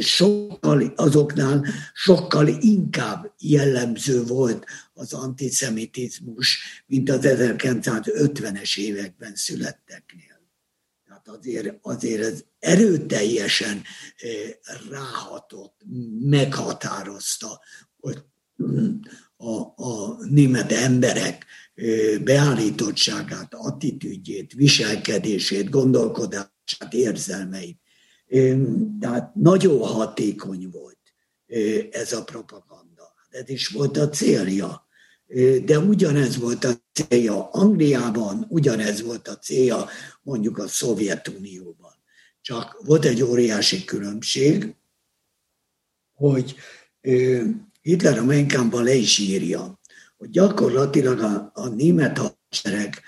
[0.01, 10.41] sokkal, azoknál sokkal inkább jellemző volt az antiszemitizmus, mint az 1950-es években születteknél.
[11.07, 13.83] Tehát azért, azért ez erőteljesen
[14.91, 15.77] ráhatott,
[16.21, 17.61] meghatározta
[18.01, 18.25] hogy
[19.37, 21.47] a, a német emberek
[22.25, 27.79] beállítottságát, attitűdjét, viselkedését, gondolkodását, érzelmeit.
[29.01, 30.99] Tehát nagyon hatékony volt
[31.91, 33.15] ez a propaganda.
[33.31, 34.87] Ez is volt a célja.
[35.65, 39.89] De ugyanez volt a célja Angliában, ugyanez volt a célja
[40.23, 41.98] mondjuk a Szovjetunióban.
[42.49, 44.75] Csak volt egy óriási különbség,
[46.15, 46.57] hogy
[47.81, 49.81] Hitler a Menkámban le is írja,
[50.17, 53.03] hogy gyakorlatilag a, a német hadsereg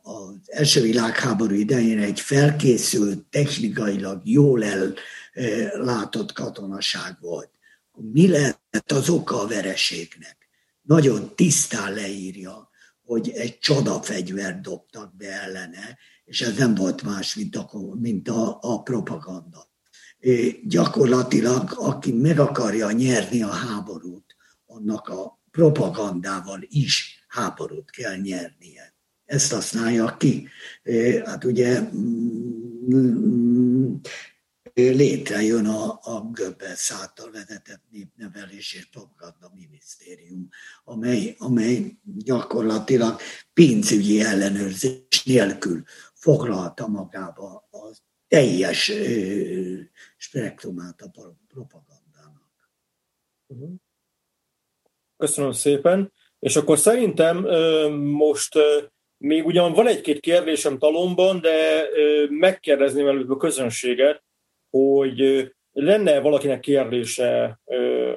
[0.00, 4.64] az első világháború idején egy felkészült, technikailag jól
[5.32, 7.50] ellátott katonaság volt.
[7.92, 10.48] Mi lett az oka a vereségnek?
[10.82, 12.70] Nagyon tisztán leírja,
[13.04, 18.58] hogy egy csodafegyvert dobtak be ellene, és ez nem volt más, mint a, mint a,
[18.60, 19.72] a propaganda.
[20.64, 28.94] Gyakorlatilag, aki meg akarja nyerni a háborút, annak a propagandával is háborút kell nyernie
[29.24, 30.48] ezt használja ki.
[31.24, 33.94] Hát ugye mm,
[34.74, 40.48] létrejön a, a Göbbels által vezetett népnevelés és propaganda minisztérium,
[40.84, 43.20] amely, amely gyakorlatilag
[43.52, 45.82] pénzügyi ellenőrzés nélkül
[46.24, 47.94] foglalta magába a
[48.28, 48.92] teljes
[50.16, 51.10] spektrumát a
[51.48, 52.70] propagandának.
[55.16, 56.12] Köszönöm szépen.
[56.38, 57.36] És akkor szerintem
[57.98, 58.58] most
[59.16, 61.86] még ugyan van egy-két kérdésem talomban, de
[62.28, 64.24] megkérdezném előbb a közönséget,
[64.70, 67.60] hogy lenne valakinek kérdése,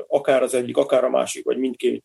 [0.08, 2.04] akár az egyik, akár a másik, vagy mindkét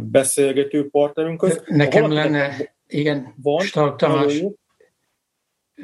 [0.00, 1.62] beszélgető partnerünkhöz.
[1.66, 4.42] Nekem lenne, igen, van, Stark Tamás.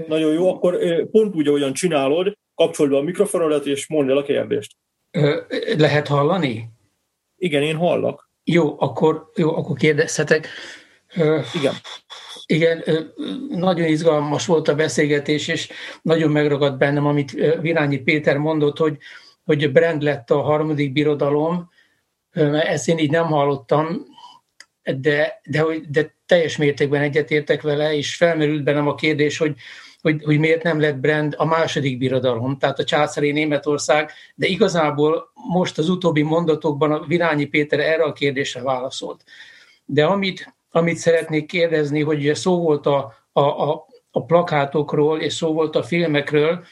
[0.06, 0.54] Nagyon jó.
[0.54, 0.78] akkor
[1.10, 4.76] pont úgy, ahogyan csinálod, kapcsolod be a mikrofonodat, és mondd el a kérdést.
[5.76, 6.68] Lehet hallani?
[7.36, 8.30] Igen, én hallak.
[8.44, 10.48] Jó, akkor, jó, akkor kérdezhetek.
[11.54, 11.74] Igen.
[12.46, 12.84] Igen,
[13.48, 15.68] nagyon izgalmas volt a beszélgetés, és
[16.02, 17.30] nagyon megragadt bennem, amit
[17.60, 18.98] Virányi Péter mondott, hogy,
[19.44, 21.70] hogy Brand lett a harmadik birodalom.
[22.52, 24.06] Ezt én így nem hallottam,
[24.82, 29.54] de, de, de teljes mértékben egyetértek vele, és felmerült bennem a kérdés, hogy,
[30.08, 35.32] hogy, hogy miért nem lett brand a második birodalom, tehát a császári Németország, de igazából
[35.48, 39.24] most az utóbbi mondatokban a Virányi Péter erre a kérdésre válaszolt.
[39.84, 45.32] De amit, amit szeretnék kérdezni, hogy ugye szó volt a, a, a, a plakátokról, és
[45.32, 46.64] szó volt a filmekről,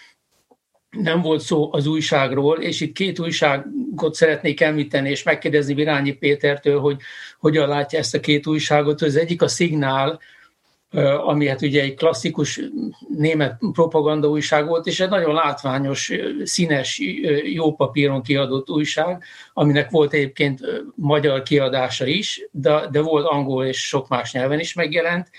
[0.90, 6.80] nem volt szó az újságról, és itt két újságot szeretnék említeni, és megkérdezni Virányi Pétertől,
[6.80, 7.00] hogy
[7.38, 9.02] hogyan látja ezt a két újságot.
[9.02, 10.20] Az egyik a Szignál,
[11.24, 12.60] ami hát ugye egy klasszikus
[13.08, 16.12] német propaganda újság volt, és egy nagyon látványos,
[16.42, 17.00] színes,
[17.42, 19.22] jó papíron kiadott újság,
[19.52, 20.60] aminek volt egyébként
[20.94, 25.30] magyar kiadása is, de, de volt angol és sok más nyelven is megjelent,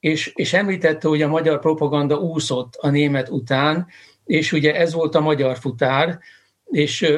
[0.00, 3.86] és, és említette, hogy a magyar propaganda úszott a német után,
[4.24, 6.18] és ugye ez volt a magyar futár,
[6.64, 7.14] és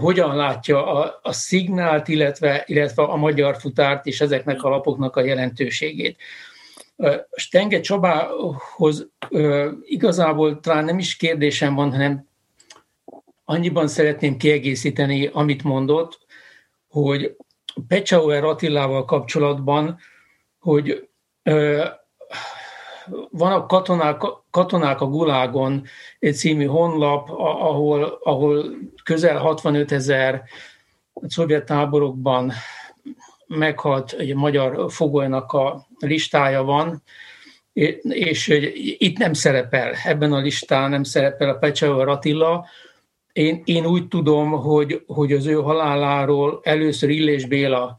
[0.00, 5.24] hogyan látja a, a szignált, illetve, illetve a magyar futárt és ezeknek a lapoknak a
[5.24, 6.16] jelentőségét.
[7.32, 9.08] Stenge Csabához
[9.82, 12.26] igazából talán nem is kérdésem van, hanem
[13.44, 16.18] annyiban szeretném kiegészíteni, amit mondott,
[16.88, 17.36] hogy
[17.88, 19.98] Pecsauer Attilával kapcsolatban,
[20.58, 21.08] hogy
[23.30, 25.84] van a katonák, katonák a Gulágon
[26.32, 28.64] című honlap, ahol, ahol
[29.04, 30.42] közel 65 ezer
[31.26, 32.52] szovjet táborokban
[33.46, 37.02] meghalt egy magyar fogolynak a listája van,
[38.08, 38.48] és
[38.98, 42.66] itt nem szerepel, ebben a listán nem szerepel a Pecsauer Attila.
[43.32, 47.98] Én, én úgy tudom, hogy, hogy az ő haláláról először Illés Béla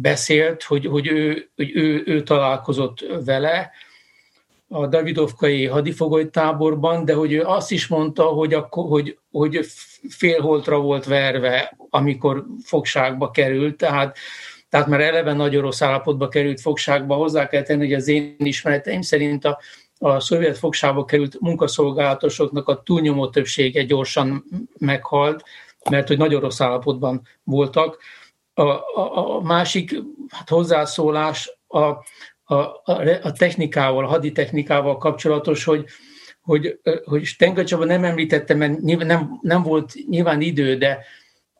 [0.00, 3.70] beszélt, hogy, hogy, ő, hogy ő, ő találkozott vele
[4.68, 9.66] a Davidovkai hadifogolytáborban, de hogy ő azt is mondta, hogy, akkor, hogy, hogy
[10.08, 14.18] félholtra volt verve, amikor fogságba került, tehát
[14.74, 17.14] tehát már eleve nagyon rossz állapotba került fogságba.
[17.14, 19.58] Hozzá kell tenni, hogy az én ismereteim szerint a,
[19.98, 24.44] a szovjet fogságba került munkaszolgálatosoknak a túlnyomó többsége gyorsan
[24.78, 25.44] meghalt,
[25.90, 27.98] mert hogy nagyon rossz állapotban voltak.
[28.54, 29.94] A, a, a másik
[30.28, 31.78] hát hozzászólás a,
[32.44, 32.54] a,
[33.22, 35.84] a technikával, a haditechnikával kapcsolatos, hogy,
[36.40, 41.04] hogy, hogy Stenga Csaba nem említette, mert nem, nem volt nyilván idő, de,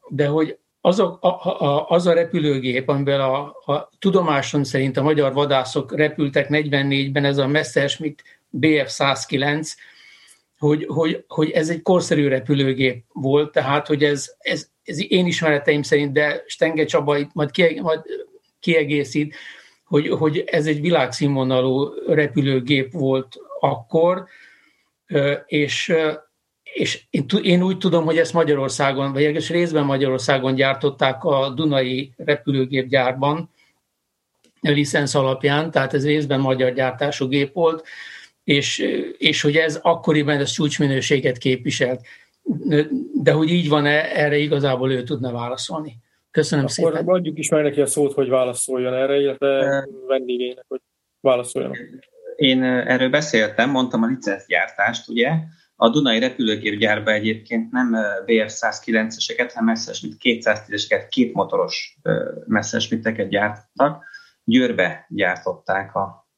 [0.09, 1.27] de hogy az a, a,
[1.65, 7.39] a, az a repülőgép, amivel a, a tudomáson szerint a magyar vadászok repültek 44-ben, ez
[7.39, 8.23] a Messerschmitt
[8.61, 9.73] BF-109,
[10.59, 15.83] hogy, hogy, hogy ez egy korszerű repülőgép volt, tehát hogy ez, ez, ez én ismereteim
[15.83, 18.01] szerint, de Stenge Csaba itt majd, kie, majd
[18.61, 19.35] kiegészít,
[19.85, 24.27] hogy, hogy ez egy világszínvonalú repülőgép volt akkor,
[25.47, 25.93] és,
[26.75, 27.03] és
[27.43, 33.51] én úgy tudom, hogy ezt Magyarországon, vagy egész részben Magyarországon gyártották a Dunai repülőgépgyárban,
[34.63, 37.87] a licensz alapján, tehát ez részben magyar gyártású gép volt,
[38.45, 38.79] és,
[39.19, 42.01] és hogy ez akkoriban ez csúcsminőséget képviselt.
[43.23, 45.97] De hogy így van-e, erre igazából ő tudna válaszolni.
[46.31, 47.09] Köszönöm Akkor szépen.
[47.09, 50.81] Adjuk is meg neki a szót, hogy válaszoljon erre, illetve vendégének, hogy
[51.21, 51.77] válaszoljon.
[52.37, 55.31] Én erről beszéltem, mondtam a licencgyártást, ugye,
[55.77, 57.97] a Dunai repülőgépgyárba egyébként nem
[58.27, 61.99] BF-109-eseket, hanem Messerschmitt 210-eseket, két motoros
[62.47, 64.05] Messerschmitteket gyártottak.
[64.45, 66.29] Győrbe gyártották a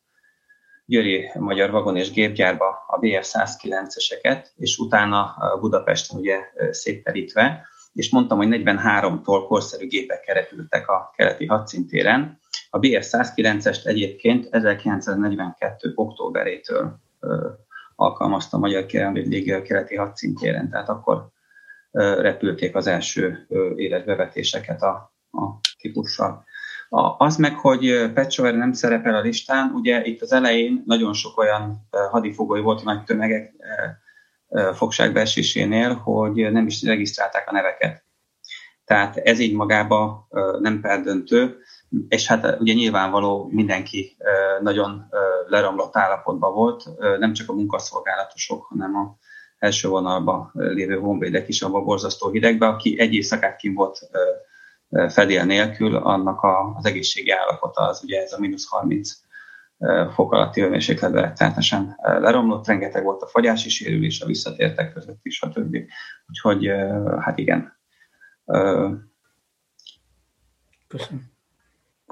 [0.84, 6.38] Győri Magyar Vagon és Gépgyárba a BF-109-eseket, és utána Budapesten ugye
[6.70, 12.40] szétterítve, és mondtam, hogy 43-tól korszerű gépek repültek a keleti hadszintéren.
[12.70, 15.92] A BF-109-est egyébként 1942.
[15.94, 16.98] októberétől
[17.96, 21.28] alkalmazta a Magyar Légia keleti hadszintéren, tehát akkor
[22.20, 23.46] repülték az első
[23.76, 26.44] életbevetéseket a, a típussal.
[26.88, 31.38] A, az meg, hogy Petsauer nem szerepel a listán, ugye itt az elején nagyon sok
[31.38, 33.54] olyan hadifogoly volt nagy tömegek
[34.74, 38.04] fogságbeesésénél, hogy nem is regisztrálták a neveket.
[38.84, 40.28] Tehát ez így magába
[40.60, 41.58] nem perdöntő,
[42.08, 44.16] és hát ugye nyilvánvaló mindenki
[44.60, 45.06] nagyon
[45.46, 46.84] leromlott állapotban volt,
[47.18, 49.16] nem csak a munkaszolgálatosok, hanem a
[49.58, 53.98] első vonalban lévő honvédek is a borzasztó hidegbe, aki egy éjszakát kim volt
[55.08, 56.40] fedél nélkül, annak
[56.76, 59.10] az egészségi állapota az ugye ez a mínusz 30
[60.14, 65.76] fok alatti hőmérsékletben rettenetesen leromlott, rengeteg volt a fagyási sérülés, a visszatértek között is, stb.
[66.28, 66.66] Úgyhogy
[67.20, 67.78] hát igen.
[70.88, 71.35] Köszönöm.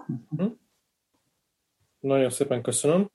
[0.07, 0.47] Mhm.
[2.01, 3.11] Nagyon szépen köszönöm.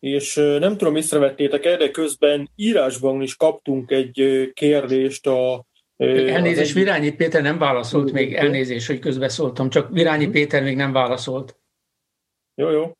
[0.00, 5.66] És nem tudom, észrevettétek -e, de közben írásban is kaptunk egy kérdést a
[5.98, 11.58] Elnézést, Virányi Péter nem válaszolt még, elnézést, hogy közbeszóltam, csak Virányi Péter még nem válaszolt.
[12.54, 12.96] Jó, jó.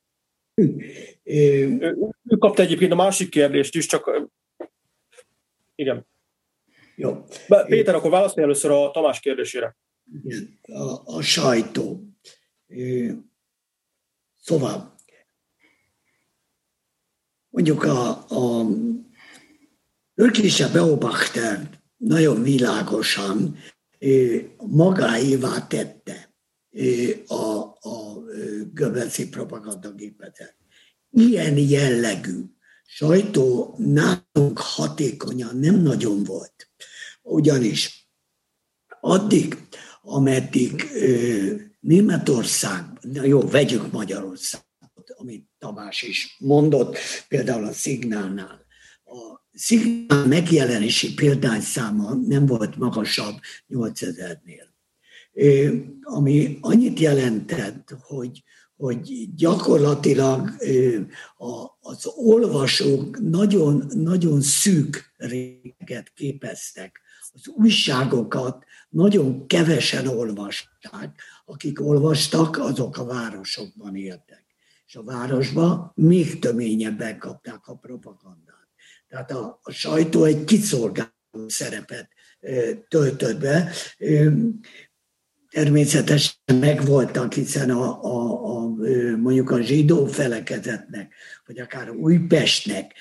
[1.23, 4.29] ő, ő kapta egyébként a másik kérdést is, csak
[5.75, 6.07] igen.
[6.97, 7.25] Jó.
[7.67, 9.77] Péter, akkor válaszolj először a Tamás kérdésére.
[10.63, 12.08] A, a sajtó.
[14.41, 14.95] Szóval,
[17.49, 18.67] mondjuk a, a
[20.15, 23.57] Örkése Beobachter nagyon világosan
[24.57, 26.35] magáévá tette
[27.27, 28.23] a, a
[28.73, 30.57] göbelszi propagandagépet.
[31.11, 32.45] Ilyen jellegű
[32.85, 36.71] sajtó nálunk hatékonyan nem nagyon volt.
[37.23, 38.09] Ugyanis
[39.01, 39.69] addig,
[40.03, 40.83] ameddig
[41.81, 46.97] Németország, na jó, vegyük Magyarországot, amit Tamás is mondott,
[47.29, 48.67] például a szignálnál.
[49.05, 53.35] A szignál megjelenési példányszáma nem volt magasabb
[53.69, 54.67] 8000-nél.
[56.03, 58.43] Ami annyit jelentett, hogy
[58.79, 60.51] hogy gyakorlatilag
[61.81, 67.01] az olvasók nagyon, nagyon szűk réget képeztek.
[67.33, 71.23] Az újságokat nagyon kevesen olvasták.
[71.51, 74.45] Akik olvastak, azok a városokban éltek.
[74.87, 78.69] És a városban még töményebben kapták a propagandát.
[79.09, 81.11] Tehát a, a sajtó egy kiszolgáló
[81.47, 82.09] szerepet
[82.89, 83.73] töltött be
[85.51, 88.69] természetesen megvoltak, hiszen a, a, a,
[89.17, 91.15] mondjuk a zsidó felekezetnek,
[91.47, 92.95] vagy akár Újpestnek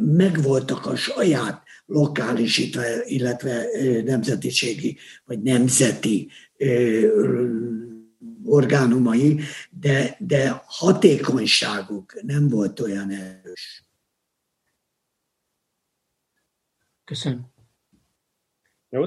[0.00, 2.70] megvoltak a saját lokális,
[3.04, 3.66] illetve
[4.04, 6.30] nemzetiségi, vagy nemzeti
[8.44, 13.84] orgánumai, de, de hatékonyságuk nem volt olyan erős.
[17.04, 17.48] Köszönöm.
[18.88, 19.02] Jó,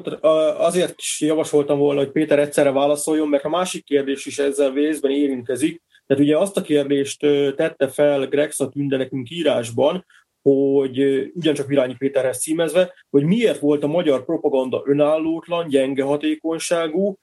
[0.58, 5.12] azért is javasoltam volna, hogy Péter egyszerre válaszoljon, mert a másik kérdés is ezzel vészben
[5.12, 5.82] érintkezik.
[6.06, 7.20] Tehát ugye azt a kérdést
[7.56, 10.06] tette fel Grexa Tünde nekünk írásban,
[10.42, 11.00] hogy
[11.34, 17.18] ugyancsak Virányi Péterhez címezve, hogy miért volt a magyar propaganda önállótlan, gyenge hatékonyságú,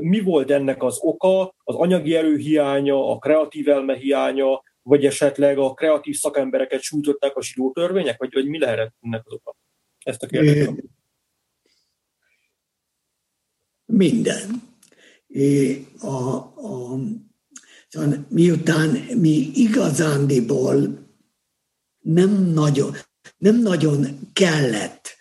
[0.00, 5.58] mi volt ennek az oka, az anyagi erő hiánya, a kreatív elme hiánya, vagy esetleg
[5.58, 9.56] a kreatív szakembereket sújtották a zsidó törvények, vagy, vagy mi lehet ennek az oka?
[9.98, 10.72] Ezt a kérdést.
[13.84, 14.62] Minden.
[15.98, 16.98] A, a,
[17.88, 21.06] szóval miután mi igazándiból
[21.98, 22.94] nem nagyon,
[23.38, 25.16] nem nagyon kellett,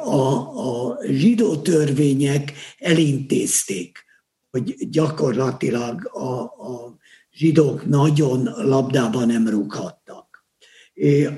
[0.06, 0.28] A,
[0.68, 4.06] a zsidó törvények elintézték,
[4.52, 6.98] hogy gyakorlatilag a, a
[7.32, 10.03] zsidók nagyon labdában nem rúghattak.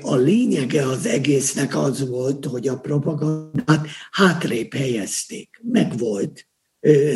[0.00, 5.60] A lényege az egésznek az volt, hogy a propagandát hátrébb helyezték.
[5.62, 6.46] Meg volt.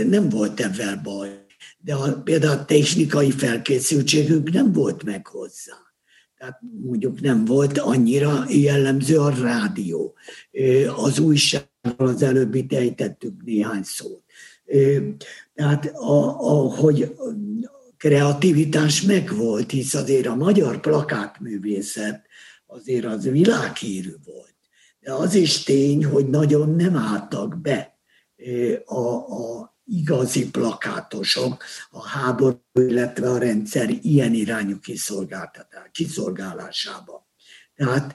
[0.06, 1.28] Nem volt ebben baj.
[1.78, 5.88] De a, például a technikai felkészültségük nem volt meg hozzá
[6.40, 10.14] tehát mondjuk nem volt annyira jellemző a rádió.
[10.96, 14.22] Az újságról az előbb itt ejtettük néhány szót.
[15.54, 17.14] Tehát a, a, hogy
[17.96, 22.26] kreativitás megvolt, hisz azért a magyar plakátművészet
[22.70, 24.54] azért az világhírű volt.
[25.00, 27.98] De az is tény, hogy nagyon nem álltak be
[28.84, 34.78] a, a igazi plakátosok a háború, illetve a rendszer ilyen irányú
[35.92, 37.28] kiszolgálásába.
[37.74, 38.14] Tehát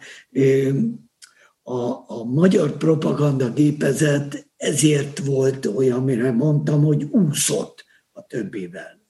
[1.63, 9.03] a, a magyar propaganda gépezet ezért volt olyan, amire mondtam, hogy úszott a többivel.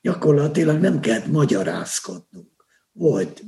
[0.00, 2.48] Gyakorlatilag nem kellett magyarázkodnunk.
[2.92, 3.42] Volt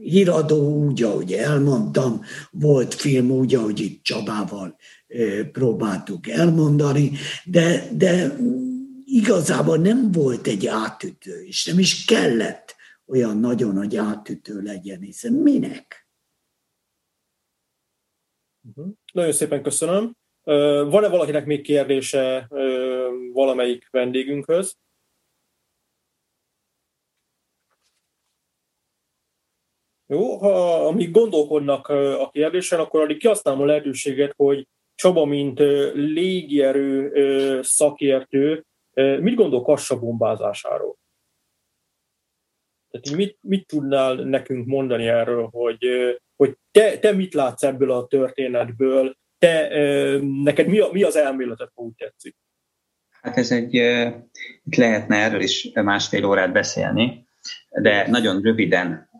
[0.00, 2.20] híradó, úgy, ahogy elmondtam,
[2.50, 4.76] volt film, úgy, ahogy itt Csabával
[5.52, 7.10] próbáltuk elmondani,
[7.44, 8.36] de, de
[9.04, 12.74] igazából nem volt egy átütő, és nem is kellett
[13.06, 16.08] olyan nagyon nagy átütő legyen, hiszen minek?
[18.60, 18.88] Mhm.
[19.12, 20.16] Nagyon szépen köszönöm.
[20.88, 22.48] Van-e valakinek még kérdése
[23.32, 24.76] valamelyik vendégünkhöz?
[30.06, 35.58] Jó, ha amíg gondolkodnak a kérdésen, akkor addig kihasználom a lehetőséget, hogy Csaba, mint
[35.94, 38.64] légierő szakértő,
[39.20, 40.96] mit gondol Kassa bombázásáról?
[42.90, 45.86] Tehát mit, mit tudnál nekünk mondani erről, hogy,
[46.36, 49.68] hogy te, te mit látsz ebből a történetből, te,
[50.20, 52.36] neked mi, a, mi az elméleted, ha úgy tetszik?
[53.10, 53.74] Hát ez egy,
[54.64, 57.25] itt lehetne erről is másfél órát beszélni,
[57.70, 59.10] de nagyon röviden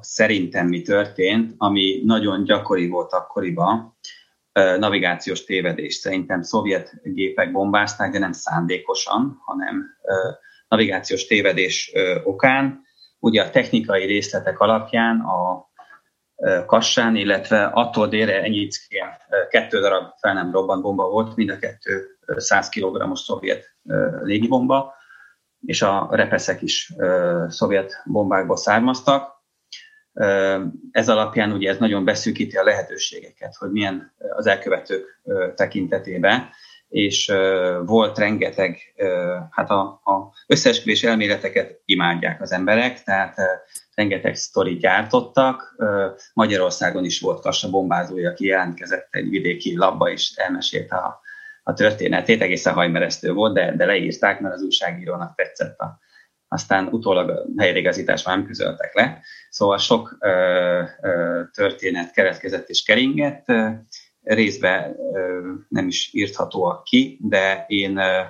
[0.00, 3.96] szerintem mi történt, ami nagyon gyakori volt akkoriban,
[4.78, 5.94] navigációs tévedés.
[5.94, 9.86] Szerintem szovjet gépek bombázták, de nem szándékosan, hanem
[10.68, 11.92] navigációs tévedés
[12.24, 12.82] okán.
[13.18, 15.68] Ugye a technikai részletek alapján a
[16.66, 19.06] Kassán, illetve attól délre Enyicskén
[19.48, 23.64] kettő darab fel nem robbant bomba volt, mind a kettő 100 kg-os szovjet
[24.22, 24.94] légibomba,
[25.66, 26.92] és a repeszek is
[27.48, 29.38] szovjet bombákból származtak.
[30.90, 35.22] Ez alapján ugye ez nagyon beszűkíti a lehetőségeket, hogy milyen az elkövetők
[35.54, 36.48] tekintetében,
[36.88, 37.32] és
[37.84, 38.78] volt rengeteg,
[39.50, 43.36] hát a, a összeesküvés elméleteket imádják az emberek, tehát
[43.94, 45.76] rengeteg sztori gyártottak.
[46.34, 51.20] Magyarországon is volt kassa bombázója, aki jelentkezett egy vidéki labba, és elmesélte a,
[51.62, 52.42] a történetét.
[52.42, 55.98] Egészen hajmeresztő volt, de, de leírták, mert az újságírónak tetszett a,
[56.48, 59.22] aztán utólag helyreigazítás már nem közöltek le.
[59.50, 63.44] Szóval sok ö, ö, történet keretkezett és keringett,
[64.22, 68.20] részben ö, nem is írthatóak ki, de én ö,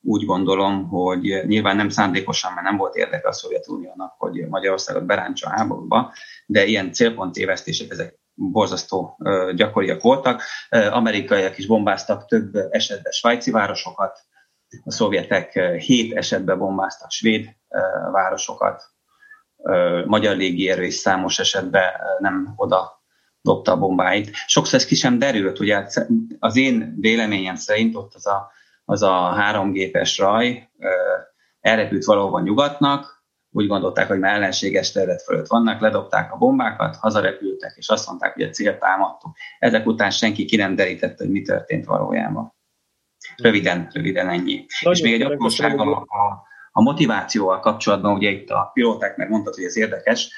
[0.00, 5.48] úgy gondolom, hogy nyilván nem szándékosan, mert nem volt érdeke a Szovjetuniónak, hogy Magyarországot berántsa
[5.48, 6.12] a háborúba,
[6.46, 9.18] de ilyen célpontévesztések, ezek borzasztó
[9.54, 10.42] gyakoriak voltak.
[10.90, 14.18] Amerikaiak is bombáztak több esetben svájci városokat,
[14.84, 17.56] a szovjetek hét esetben bombáztak svéd
[18.12, 18.82] városokat,
[20.06, 23.02] magyar légierő is számos esetben nem oda
[23.40, 24.30] dobta a bombáit.
[24.46, 25.86] Sokszor ez ki sem derült, ugye
[26.38, 28.52] az én véleményem szerint ott az a
[28.84, 30.70] az a háromgépes raj
[31.60, 33.13] elrepült valahova nyugatnak,
[33.56, 38.34] úgy gondolták, hogy már ellenséges terület fölött vannak, ledobták a bombákat, hazarepültek, és azt mondták,
[38.34, 39.36] hogy a célt támadtuk.
[39.58, 42.54] Ezek után senki ki nem derítette, hogy mi történt valójában.
[43.36, 44.66] Röviden, röviden ennyi.
[44.80, 49.54] Nagyon és még egy apróság a, a, a motivációval kapcsolatban, ugye itt a pilóták mondtad,
[49.54, 50.32] hogy ez érdekes,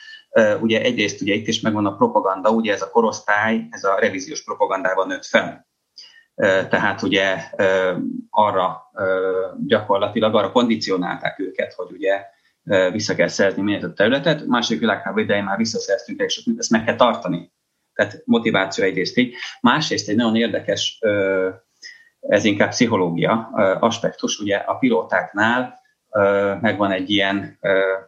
[0.60, 4.44] ugye egyrészt ugye itt is megvan a propaganda, ugye ez a korosztály, ez a revíziós
[4.44, 5.66] propagandában nőtt fel
[6.68, 7.36] tehát ugye
[8.30, 8.90] arra
[9.66, 12.24] gyakorlatilag arra kondicionálták őket, hogy ugye
[12.92, 14.46] vissza kell szerzni minél több területet.
[14.46, 17.52] Második világháború idején már visszaszerztünk és ezt meg kell tartani.
[17.94, 19.34] Tehát motiváció egyrészt így.
[19.60, 20.98] Másrészt egy nagyon érdekes,
[22.20, 25.80] ez inkább pszichológia aspektus, ugye a pilótáknál
[26.60, 27.58] megvan egy ilyen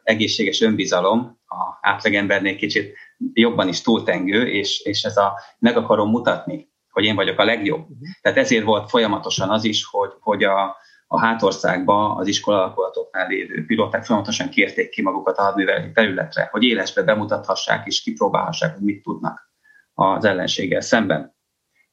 [0.02, 2.96] egészséges önbizalom, a átlagembernél kicsit
[3.32, 7.80] jobban is túltengő, és, és ez a meg akarom mutatni, hogy én vagyok a legjobb.
[7.80, 8.08] Uh-huh.
[8.20, 10.76] Tehát ezért volt folyamatosan az is, hogy, hogy a,
[11.10, 17.02] a hátországban az iskolalapotoknál lévő pilóták folyamatosan kérték ki magukat a hadműveleti területre, hogy élesbe
[17.02, 19.52] bemutathassák és kipróbálhassák, hogy mit tudnak
[19.94, 21.36] az ellenséggel szemben.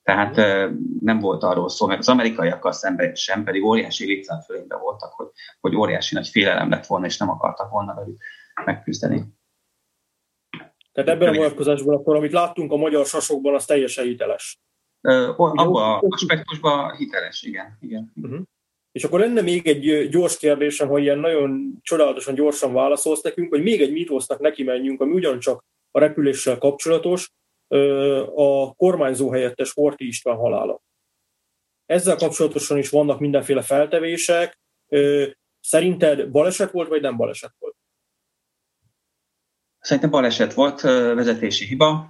[0.04, 0.36] Tehát
[1.00, 5.28] nem volt arról szó, meg az amerikaiakkal szemben sem, pedig óriási létszámfölényben voltak, hogy,
[5.60, 8.18] hogy óriási nagy félelem lett volna, és nem akartak volna velük
[8.66, 9.24] megküzdeni.
[10.92, 14.60] Tehát ebben a vonatkozásban akkor, amit láttunk a magyar sasokban, az teljesen hiteles.
[15.02, 17.78] Abban a aspektusban hiteles, igen.
[17.80, 18.12] igen.
[18.16, 18.42] Uh-huh.
[18.96, 23.62] És akkor lenne még egy gyors kérdésem, hogy ilyen nagyon csodálatosan gyorsan válaszolsz nekünk, hogy
[23.62, 27.32] még egy mítosznak neki menjünk, ami ugyancsak a repüléssel kapcsolatos,
[28.36, 30.82] a kormányzó helyettes Horti István halála.
[31.86, 34.60] Ezzel kapcsolatosan is vannak mindenféle feltevések.
[35.60, 37.76] Szerinted baleset volt, vagy nem baleset volt?
[39.80, 42.10] Szerintem baleset volt, vezetési hiba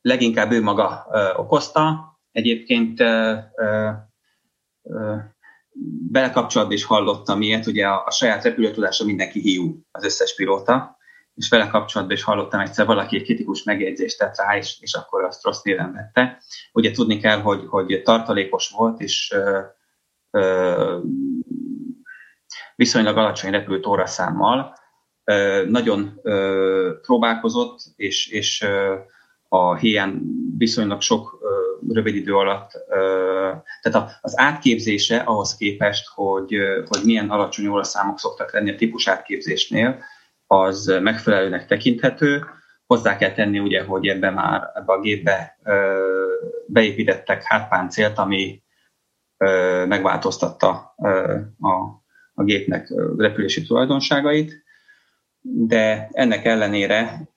[0.00, 1.06] leginkább ő maga
[1.36, 2.14] okozta.
[2.36, 3.02] Egyébként
[6.10, 10.96] belekapcsolatban is hallottam ilyet, ugye a, a saját repülőtudása mindenki hiú, az összes pilóta,
[11.34, 15.24] és vele kapcsolatban is hallottam egyszer valaki egy kritikus megjegyzést tett rá, és, és akkor
[15.24, 16.42] azt rossz néven vette.
[16.72, 19.60] Ugye tudni kell, hogy, hogy tartalékos volt, és ö,
[20.30, 20.98] ö,
[22.74, 24.74] viszonylag alacsony repült óraszámmal,
[25.24, 28.94] ö, nagyon ö, próbálkozott, és, és ö,
[29.48, 30.22] a héján
[30.56, 31.38] viszonylag sok
[31.88, 32.70] rövid idő alatt,
[33.82, 36.56] tehát az átképzése ahhoz képest, hogy,
[36.88, 40.02] hogy milyen alacsony óraszámok szoktak lenni a típus átképzésnél,
[40.46, 42.44] az megfelelőnek tekinthető.
[42.86, 45.58] Hozzá kell tenni ugye, hogy ebbe már ebbe a gépbe
[46.66, 48.62] beépítettek hátpáncélt, ami
[49.86, 50.94] megváltoztatta
[51.60, 51.72] a,
[52.34, 54.64] a gépnek repülési tulajdonságait,
[55.40, 57.28] de ennek ellenére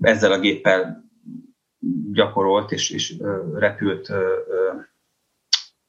[0.00, 1.03] ezzel a géppel
[2.12, 3.14] gyakorolt és, és
[3.54, 4.12] repült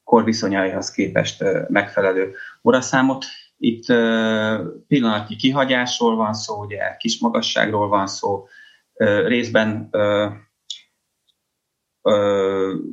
[0.04, 3.26] korviszonyaihoz képest megfelelő óraszámot.
[3.58, 3.86] Itt
[4.88, 8.48] pillanatnyi kihagyásról van szó, ugye kis magasságról van szó,
[9.26, 9.90] részben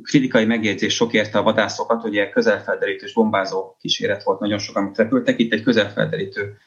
[0.03, 5.39] kritikai megjegyzés sok érte a vadászokat, ugye közelfelderítős bombázó kíséret volt, nagyon sokan amit repültek,
[5.39, 6.57] itt egy közelfelderítő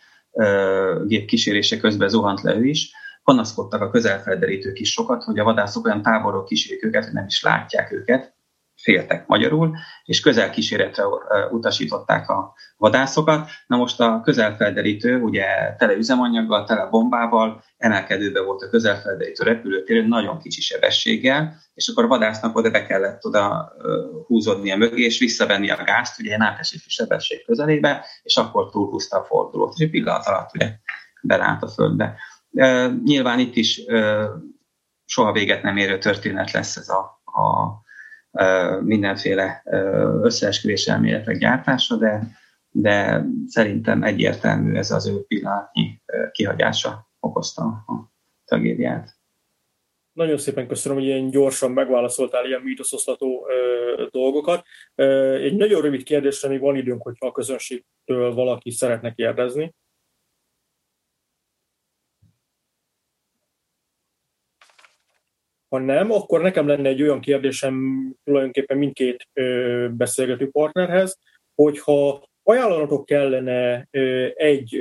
[1.07, 2.91] gép kísérése közben zuhant le ő is,
[3.27, 7.43] panaszkodtak a közelfelderítők is sokat, hogy a vadászok olyan távolról kísérik őket, hogy nem is
[7.43, 8.35] látják őket,
[8.83, 11.05] féltek magyarul, és közelkíséretre
[11.51, 13.49] utasították a vadászokat.
[13.67, 15.45] Na most a közelfelderítő, ugye
[15.79, 22.09] tele üzemanyaggal, tele bombával, emelkedőbe volt a közelfelderítő repülőtér, nagyon kicsi sebességgel, és akkor a
[22.09, 23.73] vadásznak oda be kellett oda
[24.27, 29.25] húzódnia mögé, és visszavenni a gázt, ugye egy átesési sebesség közelébe, és akkor túlhúzta a
[29.25, 30.73] fordulót, és egy pillanat alatt ugye
[31.23, 32.17] belállt a földbe.
[33.05, 33.83] Nyilván itt is
[35.05, 37.85] soha véget nem érő történet lesz ez a, a
[38.81, 39.63] mindenféle
[40.23, 42.23] összeesküvés elméletek gyártása, de,
[42.71, 46.03] de szerintem egyértelmű ez az ő pillanatnyi
[46.33, 48.13] kihagyása okozta a
[48.45, 49.15] tragédiát.
[50.13, 53.47] Nagyon szépen köszönöm, hogy ilyen gyorsan megválaszoltál ilyen mítoszoszlató
[54.11, 54.65] dolgokat.
[55.41, 59.75] Egy nagyon rövid kérdésre még van időnk, hogyha a közönségtől valaki szeretne kérdezni.
[65.77, 67.75] Ha nem, akkor nekem lenne egy olyan kérdésem
[68.25, 69.29] tulajdonképpen mindkét
[69.91, 71.19] beszélgető partnerhez,
[71.55, 73.89] hogyha ajánlanatok kellene
[74.35, 74.77] egy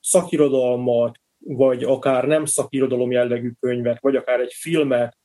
[0.00, 5.16] szakirodalmat, vagy akár nem szakirodalom jellegű könyvet, vagy akár egy filmet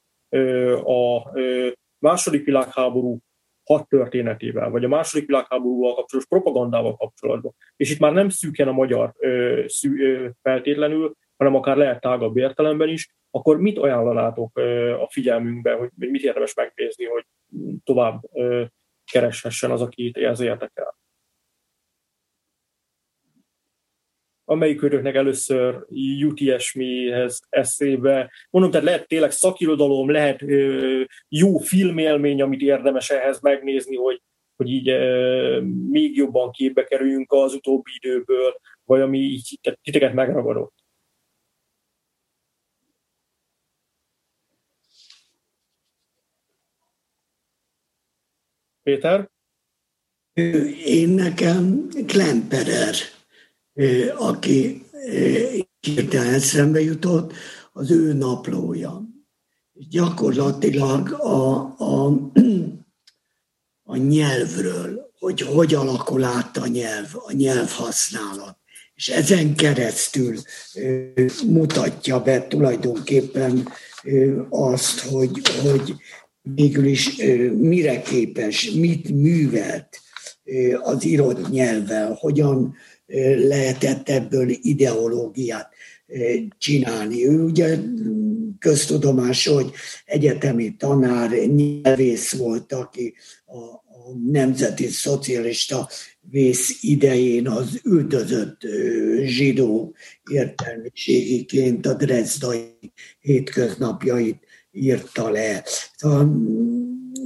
[0.84, 1.32] a
[2.00, 3.18] második világháború
[3.64, 7.56] hat történetével, vagy a második világháborúval kapcsolatos propagandával kapcsolatban.
[7.76, 9.66] És itt már nem szűken a magyar ö,
[10.42, 14.58] feltétlenül, hanem akár lehet tágabb értelemben is, akkor mit ajánlanátok
[15.00, 17.26] a figyelmünkbe, hogy mit érdemes megnézni, hogy
[17.84, 18.22] tovább
[19.12, 20.98] kereshessen az, akit ez érdekel?
[24.50, 28.32] amelyik öröknek először jut ilyesmihez eszébe.
[28.50, 34.22] Mondom, tehát lehet tényleg szakirodalom, lehet ö, jó filmélmény, amit érdemes ehhez megnézni, hogy,
[34.56, 40.74] hogy így ö, még jobban képbe kerüljünk az utóbbi időből, vagy ami így titeket megragadott.
[48.90, 49.30] Péter?
[50.86, 52.96] Én nekem Klemperer,
[54.18, 54.86] aki
[55.80, 57.34] hirtelen eszembe jutott,
[57.72, 59.02] az ő naplója.
[59.74, 62.06] Gyakorlatilag a, a,
[63.84, 68.58] a nyelvről, hogy hogy alakul át a nyelv, a nyelvhasználat.
[68.94, 70.36] És ezen keresztül
[71.48, 73.68] mutatja be tulajdonképpen
[74.50, 75.96] azt, hogy, hogy
[76.42, 77.16] végül is
[77.58, 80.00] mire képes, mit művelt
[80.82, 82.76] az írott nyelvvel, hogyan
[83.38, 85.70] lehetett ebből ideológiát
[86.58, 87.28] csinálni.
[87.28, 87.78] Ő ugye
[88.60, 89.72] köztudomás, hogy
[90.06, 93.14] egyetemi tanár, nyelvész volt, aki
[93.46, 95.90] a, a nemzeti szocialista
[96.22, 98.62] vész idején az üldözött
[99.24, 99.96] zsidó
[100.32, 102.78] értelmiségiként a Dresdai
[103.20, 105.64] hétköznapjait írta le.
[105.96, 106.32] Szóval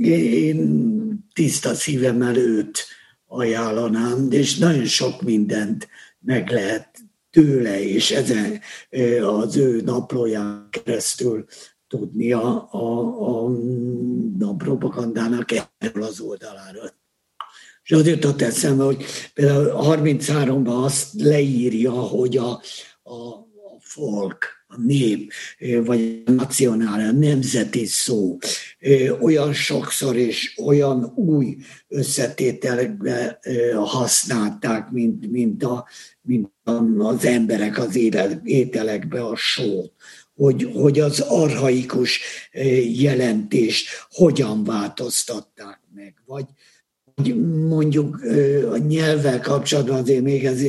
[0.02, 0.90] én
[1.34, 2.86] tiszta szívemmel őt
[3.28, 5.88] ajánlanám, és nagyon sok mindent
[6.20, 6.98] meg lehet
[7.30, 8.60] tőle, és ezen
[9.22, 11.46] az ő naplóján keresztül
[11.88, 13.52] tudni a, a, a,
[14.40, 16.94] a propagandának erről az oldaláról.
[17.84, 22.62] És azért ott eszembe, hogy például 33-ban azt leírja, hogy a,
[23.04, 25.32] a, a folk, nép,
[25.84, 28.38] vagy a nacionál, nemzeti szó.
[29.22, 33.40] Olyan sokszor és olyan új összetételekbe
[33.76, 35.88] használták, mint, mint, a,
[36.22, 36.50] mint
[36.98, 37.96] az emberek az
[38.44, 39.92] ételekbe a sót
[40.36, 42.20] hogy, hogy az arhaikus
[42.94, 46.46] jelentést hogyan változtatták meg, vagy,
[47.68, 48.22] mondjuk
[48.72, 50.62] a nyelvvel kapcsolatban azért még ez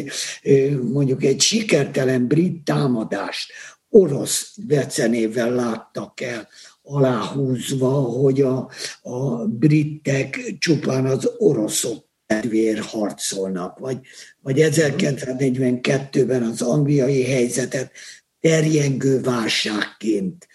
[0.92, 3.52] mondjuk egy sikertelen brit támadást
[3.94, 6.48] orosz becenével láttak el,
[6.82, 8.70] aláhúzva, hogy a,
[9.02, 13.98] a britek csupán az oroszok kedvéért harcolnak, vagy,
[14.40, 17.92] vagy 1942-ben az angliai helyzetet
[18.40, 20.48] terjengő válságként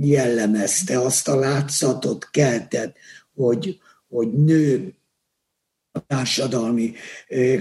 [0.00, 2.96] jellemezte, azt a látszatot keltett,
[3.34, 3.78] hogy,
[4.08, 4.97] hogy nő
[6.06, 6.92] társadalmi,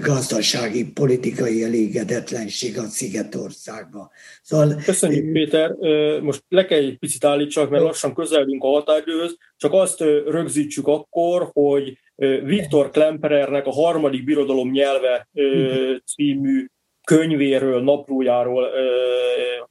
[0.02, 4.10] gazdasági, politikai elégedetlenség a Szigetországban.
[4.42, 4.76] Szóval...
[4.86, 5.72] Köszönjük, Péter.
[6.22, 9.38] Most le kell egy picit állítsak, mert lassan közelünk a határidőhöz.
[9.58, 11.98] Csak azt rögzítsük akkor, hogy
[12.44, 15.30] Viktor Klemperernek a harmadik birodalom nyelve
[16.06, 16.66] című
[17.04, 18.70] könyvéről, naplójáról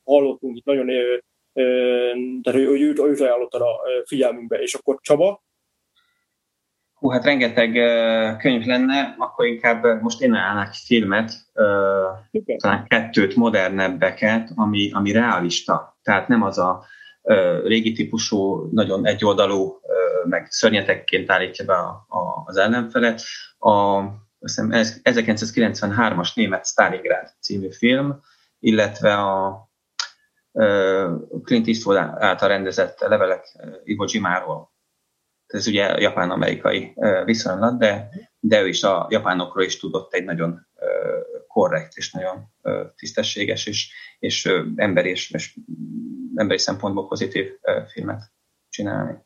[0.05, 0.87] hallottunk itt nagyon
[2.43, 4.59] tehát hogy őt, őt ajánlottad a figyelmünkbe.
[4.59, 5.45] És akkor Csaba?
[6.97, 7.73] Hú, hát rengeteg
[8.39, 11.33] könyv lenne, akkor inkább most én állnak filmet,
[12.31, 12.57] okay.
[12.57, 15.99] talán kettőt, modernebbeket, ami, ami realista.
[16.03, 16.85] Tehát nem az a
[17.65, 19.81] régi típusú, nagyon egyoldalú,
[20.29, 23.23] meg szörnyetekként állítja be a, a, az ellenfelet.
[23.59, 24.03] A,
[24.39, 28.21] hiszem 1993-as német Stalingrad című film,
[28.59, 29.61] illetve a
[31.45, 34.75] Clint Eastwood által rendezett levelek Iwo Jimáról.
[35.47, 36.95] Ez ugye japán-amerikai
[37.25, 38.09] viszonylat, de,
[38.41, 40.67] de ő is a japánokról is tudott egy nagyon
[41.49, 42.53] korrekt és nagyon
[42.97, 45.59] tisztességes és, és emberi, és, és
[46.35, 47.47] emberi szempontból pozitív
[47.93, 48.33] filmet
[48.69, 49.25] csinálni.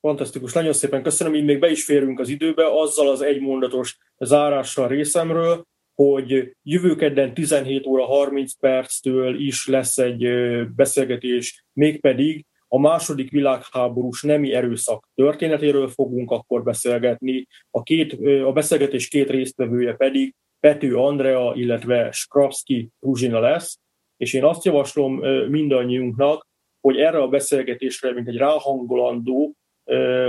[0.00, 4.88] Fantasztikus, nagyon szépen köszönöm, így még be is férünk az időbe, azzal az egymondatos zárással
[4.88, 10.26] részemről, hogy jövő kedden 17 óra 30 perctől is lesz egy
[10.74, 17.46] beszélgetés, mégpedig a második világháborús nemi erőszak történetéről fogunk akkor beszélgetni.
[17.70, 18.12] A, két,
[18.44, 23.78] a beszélgetés két résztvevője pedig Pető Andrea, illetve Skrapski Ruzsina lesz,
[24.16, 25.14] és én azt javaslom
[25.48, 26.46] mindannyiunknak,
[26.80, 29.54] hogy erre a beszélgetésre, mint egy ráhangolandó,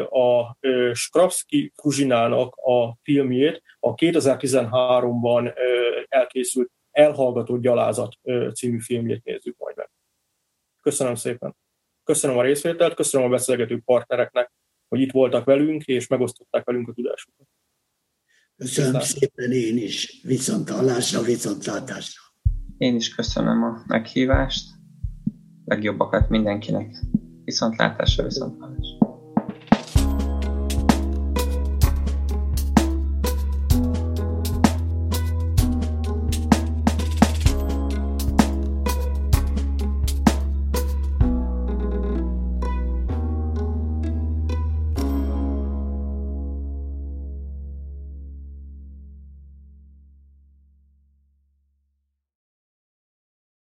[0.10, 0.58] a
[0.94, 5.54] Skrapski Kuzsinának a filmjét, a 2013-ban
[6.08, 8.16] elkészült Elhallgatott gyalázat
[8.54, 9.90] című filmjét nézzük majd meg.
[10.82, 11.56] Köszönöm szépen.
[12.04, 14.52] Köszönöm a részvételt, köszönöm a beszélgető partnereknek,
[14.88, 17.48] hogy itt voltak velünk, és megosztották velünk a tudásukat.
[18.58, 20.22] Köszönöm Köszönöm szépen én is.
[20.24, 22.22] Viszont hallásra, viszontlátásra.
[22.78, 24.70] Én is köszönöm a meghívást.
[25.66, 26.96] Legjobbakat mindenkinek.
[27.44, 29.13] Viszontlátásra, viszontlátásra.